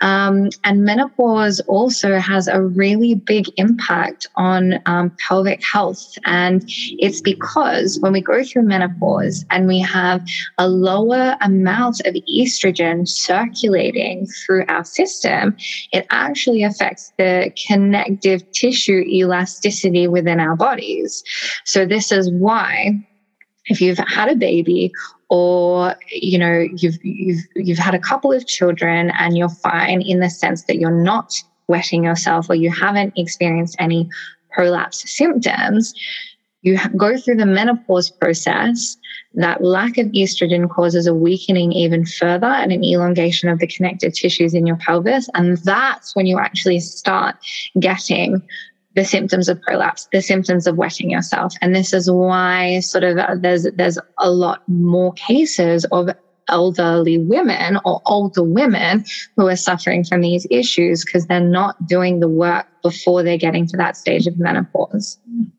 [0.00, 7.20] Um, and menopause also has a really big impact on um, pelvic health, and it's
[7.20, 10.24] because when we go through menopause and we have
[10.58, 15.56] a lower amount of estrogen estrogen circulating through our system,
[15.92, 21.22] it actually affects the connective tissue elasticity within our bodies.
[21.64, 22.92] So, this is why
[23.66, 24.92] if you've had a baby
[25.28, 30.20] or you know you've you've you've had a couple of children and you're fine in
[30.20, 31.32] the sense that you're not
[31.68, 34.08] wetting yourself or you haven't experienced any
[34.50, 35.94] prolapse symptoms
[36.62, 38.96] you go through the menopause process
[39.34, 44.12] that lack of estrogen causes a weakening even further and an elongation of the connective
[44.12, 47.36] tissues in your pelvis and that's when you actually start
[47.78, 48.42] getting
[48.96, 51.54] the symptoms of prolapse, the symptoms of wetting yourself.
[51.60, 56.10] And this is why sort of uh, there's there's a lot more cases of
[56.48, 59.04] elderly women or older women
[59.36, 63.66] who are suffering from these issues because they're not doing the work before they're getting
[63.68, 65.18] to that stage of menopause.
[65.30, 65.50] Mm,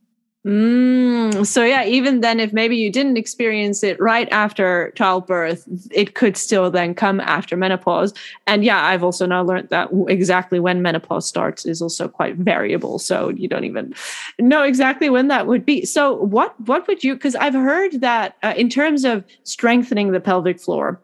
[0.44, 6.36] so yeah, even then, if maybe you didn't experience it right after childbirth, it could
[6.36, 8.12] still then come after menopause.
[8.48, 12.98] And yeah, I've also now learned that exactly when menopause starts is also quite variable.
[12.98, 13.94] So you don't even
[14.40, 15.86] know exactly when that would be.
[15.86, 17.14] So what what would you?
[17.14, 21.00] Because I've heard that uh, in terms of strengthening the pelvic floor,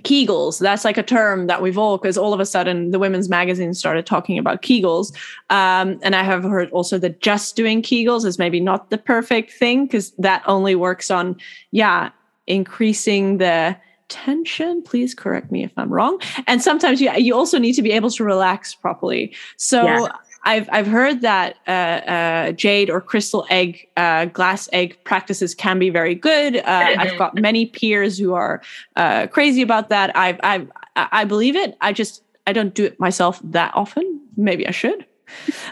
[0.00, 0.58] Kegels.
[0.58, 3.74] That's like a term that we've all, because all of a sudden the women's magazine
[3.74, 5.14] started talking about Kegels.
[5.50, 9.52] Um, and I have heard also that just doing Kegels is maybe not the perfect
[9.52, 11.36] thing because that only works on,
[11.70, 12.10] yeah,
[12.46, 13.76] increasing the
[14.08, 14.82] tension.
[14.82, 16.20] Please correct me if I'm wrong.
[16.46, 19.34] And sometimes you, you also need to be able to relax properly.
[19.56, 20.08] So yeah.
[20.44, 25.78] I've I've heard that uh, uh, jade or crystal egg, uh, glass egg practices can
[25.78, 26.56] be very good.
[26.56, 28.62] Uh, I've got many peers who are
[28.96, 30.16] uh, crazy about that.
[30.16, 30.66] I've I
[30.96, 31.76] I believe it.
[31.80, 34.20] I just I don't do it myself that often.
[34.36, 35.04] Maybe I should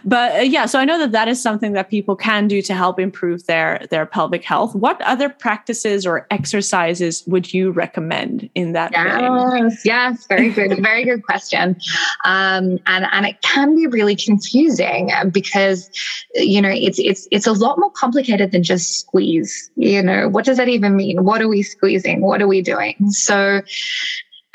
[0.04, 2.74] but uh, yeah, so I know that that is something that people can do to
[2.74, 4.74] help improve their their pelvic health.
[4.74, 8.92] What other practices or exercises would you recommend in that?
[8.92, 11.76] Yes, yes, very good, very good question.
[12.24, 15.90] Um, and and it can be really confusing because
[16.34, 19.70] you know it's it's it's a lot more complicated than just squeeze.
[19.76, 21.24] You know, what does that even mean?
[21.24, 22.20] What are we squeezing?
[22.20, 23.10] What are we doing?
[23.10, 23.62] So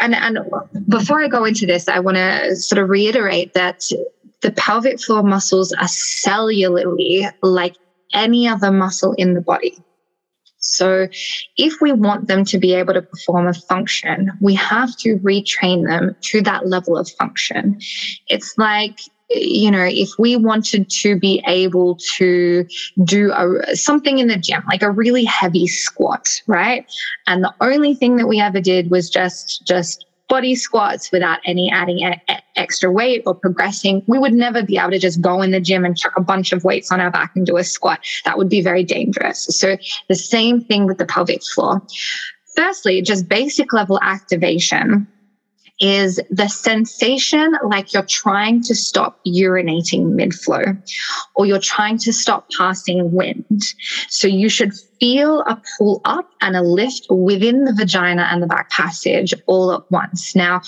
[0.01, 0.39] and and
[0.89, 3.89] before I go into this, I want to sort of reiterate that
[4.41, 7.75] the pelvic floor muscles are cellularly like
[8.13, 9.77] any other muscle in the body.
[10.63, 11.07] So,
[11.57, 15.87] if we want them to be able to perform a function, we have to retrain
[15.87, 17.79] them to that level of function.
[18.27, 18.99] It's like,
[19.31, 22.67] you know, if we wanted to be able to
[23.03, 26.85] do a, something in the gym, like a really heavy squat, right?
[27.25, 31.69] And the only thing that we ever did was just, just body squats without any
[31.69, 34.01] adding a- extra weight or progressing.
[34.07, 36.53] We would never be able to just go in the gym and chuck a bunch
[36.53, 37.99] of weights on our back and do a squat.
[38.23, 39.45] That would be very dangerous.
[39.49, 39.75] So
[40.07, 41.81] the same thing with the pelvic floor.
[42.55, 45.05] Firstly, just basic level activation
[45.81, 50.63] is the sensation like you're trying to stop urinating mid flow
[51.35, 53.63] or you're trying to stop passing wind.
[54.07, 58.47] So you should feel a pull up and a lift within the vagina and the
[58.47, 60.35] back passage all at once.
[60.35, 60.61] Now,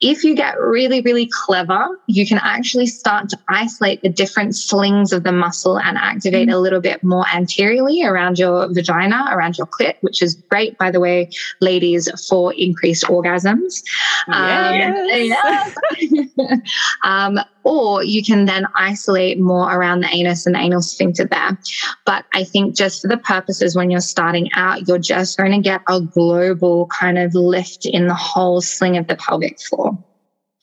[0.00, 5.12] if you get really, really clever, you can actually start to isolate the different slings
[5.12, 6.56] of the muscle and activate mm-hmm.
[6.56, 10.92] a little bit more anteriorly around your vagina, around your clit, which is great, by
[10.92, 11.28] the way,
[11.60, 13.82] ladies, for increased orgasms.
[14.28, 15.74] Yes.
[15.92, 16.62] Um,
[17.38, 21.58] um, or you can then isolate more around the anus and the anal sphincter there.
[22.06, 25.60] But I think just for the purposes when you're starting out, you're just going to
[25.60, 30.02] get a global kind of lift in the whole sling of the pelvic floor.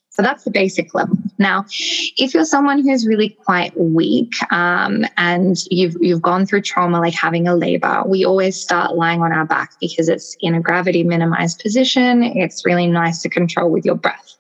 [0.10, 1.18] So that's the basic level.
[1.38, 1.66] Now,
[2.18, 7.14] if you're someone who's really quite weak um, and you've you've gone through trauma like
[7.14, 11.04] having a labor, we always start lying on our back because it's in a gravity
[11.04, 12.24] minimized position.
[12.24, 14.38] It's really nice to control with your breath.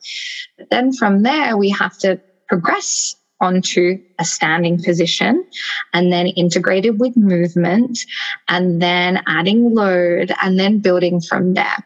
[0.58, 5.46] But then from there, we have to progress onto a standing position
[5.94, 8.00] and then integrated with movement
[8.48, 11.84] and then adding load and then building from there.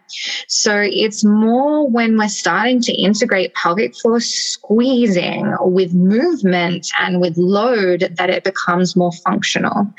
[0.48, 7.36] So it's more when we're starting to integrate pelvic floor squeezing with movement and with
[7.38, 9.92] load that it becomes more functional.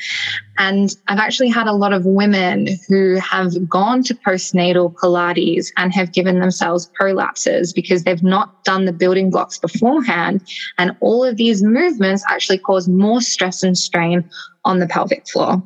[0.61, 5.93] And I've actually had a lot of women who have gone to postnatal Pilates and
[5.95, 10.47] have given themselves prolapses because they've not done the building blocks beforehand.
[10.77, 14.29] And all of these movements actually cause more stress and strain
[14.67, 15.63] on the pelvic floor,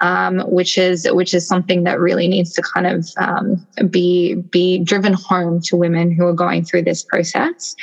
[0.00, 4.78] um, which is which is something that really needs to kind of um, be be
[4.78, 7.76] driven home to women who are going through this process.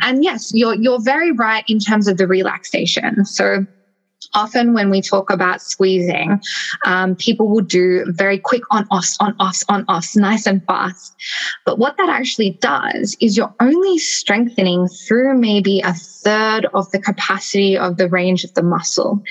[0.00, 3.24] And yes, you're you're very right in terms of the relaxation.
[3.24, 3.64] So
[4.34, 6.40] often when we talk about squeezing,
[6.84, 11.14] um, people will do very quick on offs, on offs, on offs, nice and fast.
[11.64, 16.98] But what that actually does is you're only strengthening through maybe a third of the
[16.98, 19.22] capacity of the range of the muscle.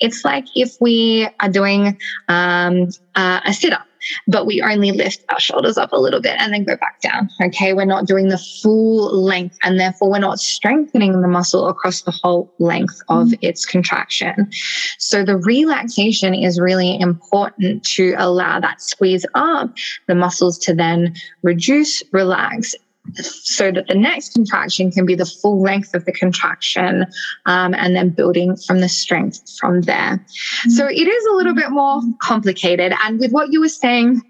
[0.00, 1.98] It's like if we are doing
[2.28, 3.86] um, uh, a sit up
[4.26, 7.28] but we only lift our shoulders up a little bit and then go back down.
[7.42, 7.72] Okay.
[7.72, 12.10] We're not doing the full length and therefore we're not strengthening the muscle across the
[12.10, 13.38] whole length of mm.
[13.42, 14.50] its contraction.
[14.98, 19.70] So the relaxation is really important to allow that squeeze up
[20.06, 22.74] the muscles to then reduce, relax,
[23.12, 27.06] so that the next contraction can be the full length of the contraction
[27.46, 30.16] um, and then building from the strength from there.
[30.16, 30.70] Mm-hmm.
[30.70, 32.92] So it is a little bit more complicated.
[33.04, 34.22] And with what you were saying,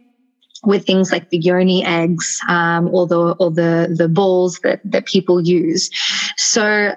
[0.64, 5.04] with things like the yoni eggs um, or the or the the balls that that
[5.04, 5.90] people use.
[6.36, 6.94] So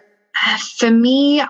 [0.77, 1.43] for me,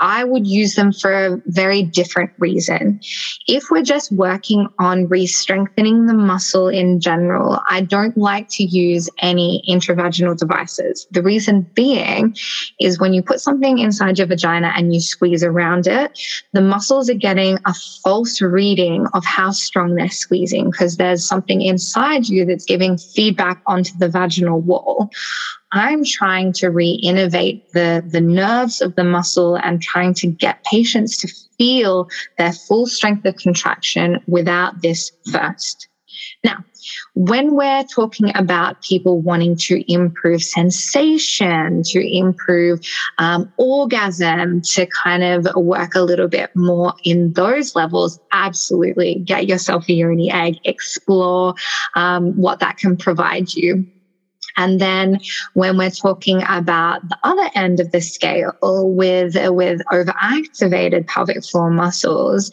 [0.00, 3.00] I would use them for a very different reason.
[3.46, 8.64] If we're just working on re strengthening the muscle in general, I don't like to
[8.64, 11.06] use any intravaginal devices.
[11.12, 12.36] The reason being
[12.78, 16.18] is when you put something inside your vagina and you squeeze around it,
[16.52, 21.62] the muscles are getting a false reading of how strong they're squeezing because there's something
[21.62, 25.10] inside you that's giving feedback onto the vaginal wall.
[25.72, 31.16] I'm trying to re-innervate the, the nerves of the muscle and trying to get patients
[31.18, 32.08] to feel
[32.38, 35.88] their full strength of contraction without this first.
[36.44, 36.64] Now,
[37.14, 42.80] when we're talking about people wanting to improve sensation, to improve
[43.18, 49.46] um, orgasm, to kind of work a little bit more in those levels, absolutely get
[49.46, 51.54] yourself a yoni egg, explore
[51.94, 53.86] um, what that can provide you.
[54.56, 55.20] And then
[55.54, 61.70] when we're talking about the other end of the scale with, with overactivated pelvic floor
[61.70, 62.50] muscles,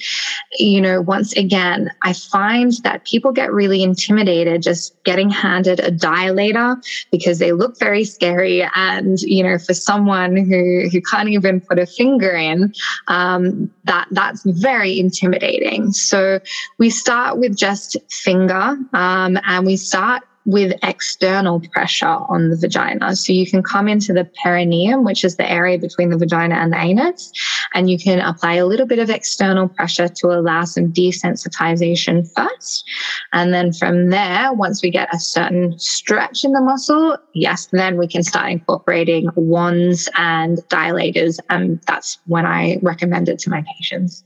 [0.58, 5.91] you know, once again, I find that people get really intimidated just getting handed a
[5.91, 6.76] dilator
[7.12, 8.68] because they look very scary.
[8.76, 12.74] And, you know, for someone who, who can't even put a finger in,
[13.08, 15.91] um, that, that's very intimidating.
[15.91, 16.39] So
[16.78, 23.16] we start with just finger, um, and we start with external pressure on the vagina.
[23.16, 26.74] So you can come into the perineum, which is the area between the vagina and
[26.74, 27.32] the anus,
[27.74, 32.84] and you can apply a little bit of external pressure to allow some desensitization first.
[33.32, 37.98] And then from there, once we get a certain stretch in the muscle, yes, then
[37.98, 41.39] we can start incorporating wands and dilators.
[41.50, 44.24] And that's when I recommend it to my patients.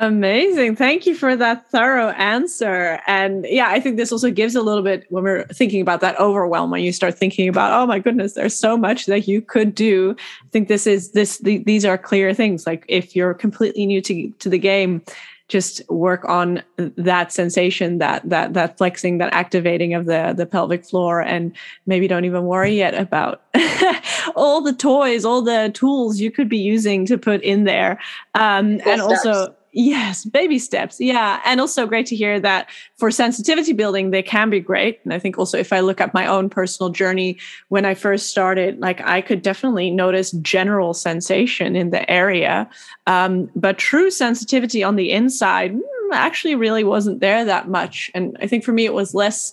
[0.00, 0.76] Amazing.
[0.76, 3.00] Thank you for that thorough answer.
[3.08, 6.18] And yeah, I think this also gives a little bit when we're thinking about that
[6.20, 9.74] overwhelm, when you start thinking about, oh my goodness, there's so much that you could
[9.74, 10.14] do.
[10.44, 12.64] I think this is this the, these are clear things.
[12.64, 15.02] Like if you're completely new to to the game,
[15.48, 20.84] just work on that sensation, that that that flexing, that activating of the the pelvic
[20.84, 21.52] floor, and
[21.86, 23.42] maybe don't even worry yet about
[24.36, 27.98] all the toys, all the tools you could be using to put in there.
[28.36, 30.98] Um, and also Yes, baby steps.
[30.98, 31.40] Yeah.
[31.44, 34.98] And also great to hear that for sensitivity building, they can be great.
[35.04, 38.28] And I think also if I look at my own personal journey, when I first
[38.28, 42.68] started, like I could definitely notice general sensation in the area.
[43.06, 48.10] Um, but true sensitivity on the inside mm, actually really wasn't there that much.
[48.14, 49.52] And I think for me, it was less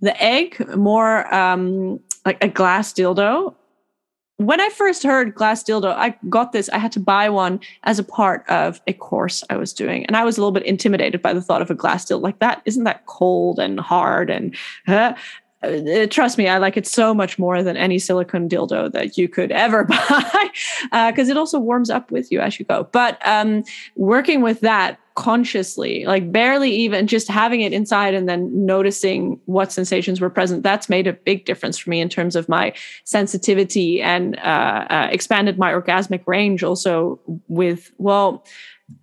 [0.00, 3.54] the egg, more um, like a glass dildo
[4.38, 6.68] when I first heard glass dildo, I got this.
[6.70, 10.16] I had to buy one as a part of a course I was doing, and
[10.16, 12.62] I was a little bit intimidated by the thought of a glass dildo like that.
[12.64, 14.56] Isn't that cold and hard and
[14.88, 15.14] uh,
[16.10, 19.52] trust me, I like it so much more than any silicone dildo that you could
[19.52, 20.50] ever buy
[21.10, 22.88] because uh, it also warms up with you as you go.
[22.92, 23.64] But um,
[23.96, 29.70] working with that consciously, like barely even just having it inside and then noticing what
[29.70, 32.72] sensations were present, that's made a big difference for me in terms of my
[33.04, 38.44] sensitivity and uh, uh expanded my orgasmic range also with, well,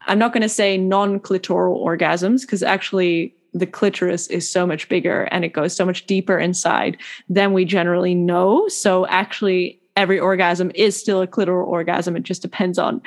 [0.07, 4.87] I'm not going to say non clitoral orgasms because actually the clitoris is so much
[4.89, 6.97] bigger and it goes so much deeper inside
[7.29, 8.67] than we generally know.
[8.67, 12.15] So actually, every orgasm is still a clitoral orgasm.
[12.15, 13.01] It just depends on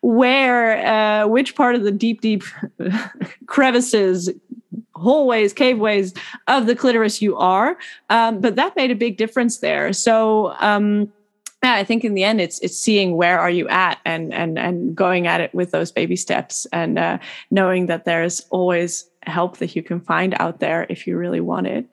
[0.00, 2.42] where, uh, which part of the deep, deep
[3.46, 4.30] crevices,
[4.94, 7.76] hallways, caveways of the clitoris you are.
[8.10, 9.92] Um, but that made a big difference there.
[9.92, 11.12] So, um,
[11.62, 14.58] yeah, I think in the end, it's it's seeing where are you at and and
[14.58, 17.18] and going at it with those baby steps and uh,
[17.50, 21.66] knowing that there's always help that you can find out there if you really want
[21.66, 21.86] it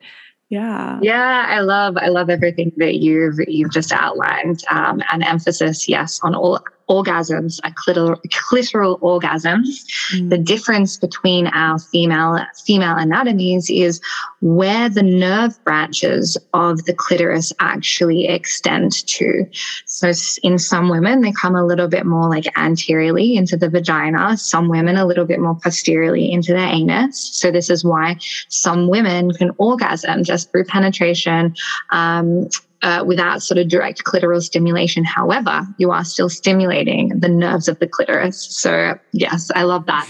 [0.48, 5.88] yeah yeah i love i love everything that you've you've just outlined um, and emphasis
[5.88, 9.84] yes on all orgasms are clitoral, clitoral orgasms.
[10.14, 10.30] Mm.
[10.30, 14.00] The difference between our female female anatomies is
[14.40, 19.46] where the nerve branches of the clitoris actually extend to.
[19.86, 20.12] So
[20.42, 24.36] in some women, they come a little bit more like anteriorly into the vagina.
[24.36, 27.18] Some women a little bit more posteriorly into the anus.
[27.18, 28.18] So this is why
[28.48, 31.54] some women can orgasm just through penetration.
[31.90, 32.48] Um,
[32.82, 35.04] uh, without sort of direct clitoral stimulation.
[35.04, 38.46] However, you are still stimulating the nerves of the clitoris.
[38.56, 40.08] So, yes, I love that.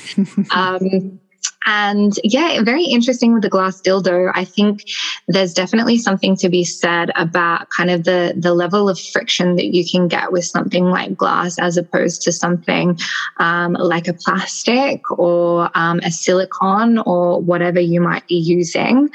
[0.50, 1.20] um,
[1.66, 4.30] and yeah, very interesting with the glass dildo.
[4.34, 4.84] I think
[5.26, 9.74] there's definitely something to be said about kind of the, the level of friction that
[9.74, 12.96] you can get with something like glass as opposed to something
[13.38, 19.10] um, like a plastic or um, a silicone or whatever you might be using.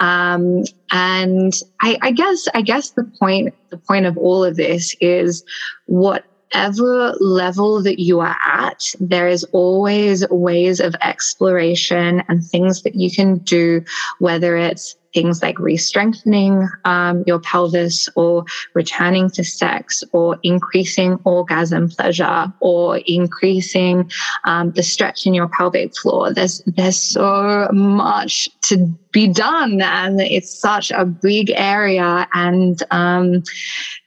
[0.00, 4.94] Um, and I, I guess I guess the point the point of all of this
[5.00, 5.42] is
[5.86, 6.24] what
[6.54, 12.94] whatever level that you are at, there is always ways of exploration and things that
[12.94, 13.84] you can do,
[14.18, 18.44] whether it's things like re-strengthening um, your pelvis or
[18.74, 24.10] returning to sex or increasing orgasm pleasure or increasing
[24.44, 26.34] um, the stretch in your pelvic floor.
[26.34, 33.42] There's there's so much to be done and it's such a big area and um,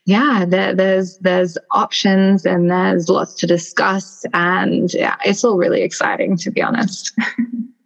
[0.04, 5.80] yeah there, there's there's options and there's lots to discuss and yeah it's all really
[5.82, 7.12] exciting to be honest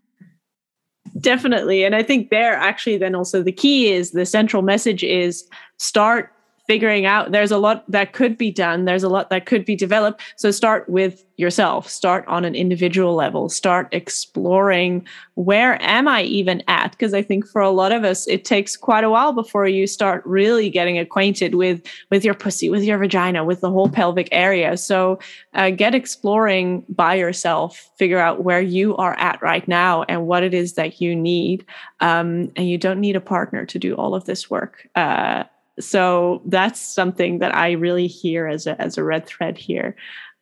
[1.22, 1.84] Definitely.
[1.84, 5.48] And I think there actually then also the key is the central message is
[5.78, 6.32] start
[6.72, 9.76] figuring out there's a lot that could be done there's a lot that could be
[9.76, 10.22] developed.
[10.36, 16.62] So start with yourself start on an individual level start exploring where am i even
[16.68, 16.92] at?
[16.92, 19.86] Because i think for a lot of us it takes quite a while before you
[19.86, 24.28] start really getting acquainted with with your pussy with your vagina with the whole pelvic
[24.32, 24.78] area.
[24.78, 25.18] So
[25.52, 30.42] uh, get exploring by yourself figure out where you are at right now and what
[30.42, 31.66] it is that you need.
[32.00, 35.44] Um, and you don't need a partner to do all of this work uh,
[35.80, 39.96] so that's something that I really hear as a as a red thread here.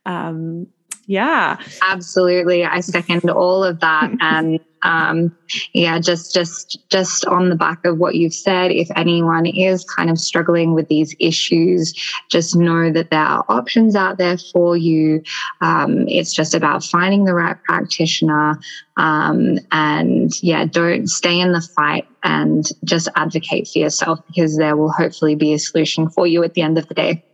[0.06, 0.66] Um,
[1.06, 2.64] yeah, absolutely.
[2.64, 5.36] I second all of that, and um,
[5.72, 10.10] yeah, just just just on the back of what you've said, if anyone is kind
[10.10, 11.92] of struggling with these issues,
[12.30, 15.22] just know that there are options out there for you.
[15.60, 18.58] Um, it's just about finding the right practitioner,
[18.96, 24.76] um, and yeah, don't stay in the fight and just advocate for yourself because there
[24.76, 27.24] will hopefully be a solution for you at the end of the day.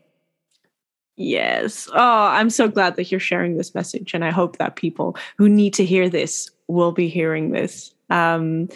[1.16, 1.88] Yes.
[1.92, 4.12] Oh, I'm so glad that you're sharing this message.
[4.12, 7.92] And I hope that people who need to hear this will be hearing this.
[8.10, 8.68] Um,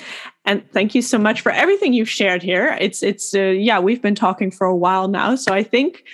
[0.45, 2.77] and thank you so much for everything you've shared here.
[2.81, 5.37] It's, it's, uh, yeah, we've been talking for a while now.
[5.37, 6.05] So I think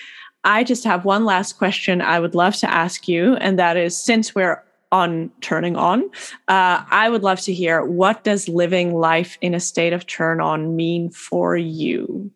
[0.45, 3.37] I just have one last question I would love to ask you.
[3.37, 4.63] And that is since we're
[4.93, 6.05] on turning on,
[6.49, 10.41] uh, I would love to hear what does living life in a state of turn
[10.41, 12.31] on mean for you?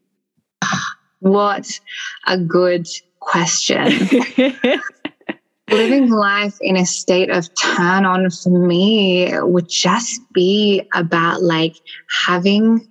[1.21, 1.81] What
[2.27, 2.89] a good
[3.21, 3.93] question.
[5.71, 11.77] Living life in a state of turn on for me would just be about like
[12.27, 12.87] having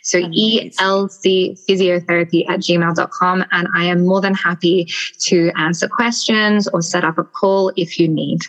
[0.02, 3.44] So ELC physiotherapy at gmail.com.
[3.52, 4.88] And I am more than happy
[5.20, 8.40] to answer questions or set up a call if you need.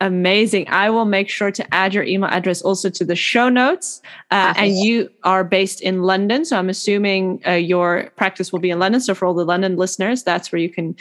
[0.00, 0.68] Amazing.
[0.68, 4.02] I will make sure to add your email address also to the show notes.
[4.30, 6.44] Uh, and you are based in London.
[6.44, 9.00] So I'm assuming uh, your practice will be in London.
[9.00, 10.96] So for all the London listeners, that's where you can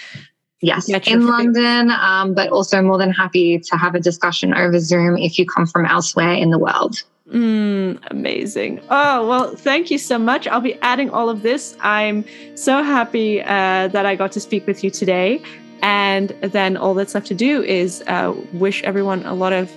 [0.62, 5.18] Yes, in London, um, but also more than happy to have a discussion over Zoom
[5.18, 7.04] if you come from elsewhere in the world.
[7.30, 8.80] Mm, amazing.
[8.90, 10.48] Oh, well, thank you so much.
[10.48, 11.76] I'll be adding all of this.
[11.82, 12.24] I'm
[12.56, 15.42] so happy uh, that I got to speak with you today.
[15.82, 19.72] And then all that's left to do is uh, wish everyone a lot of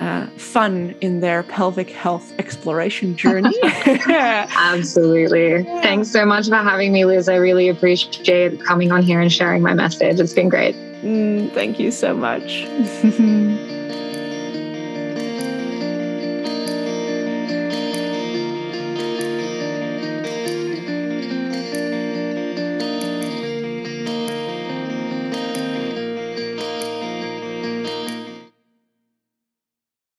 [0.00, 3.54] uh, fun in their pelvic health exploration journey.
[3.62, 5.62] Absolutely.
[5.82, 7.28] Thanks so much for having me, Liz.
[7.28, 10.18] I really appreciate coming on here and sharing my message.
[10.18, 10.74] It's been great.
[11.02, 12.64] Mm, thank you so much.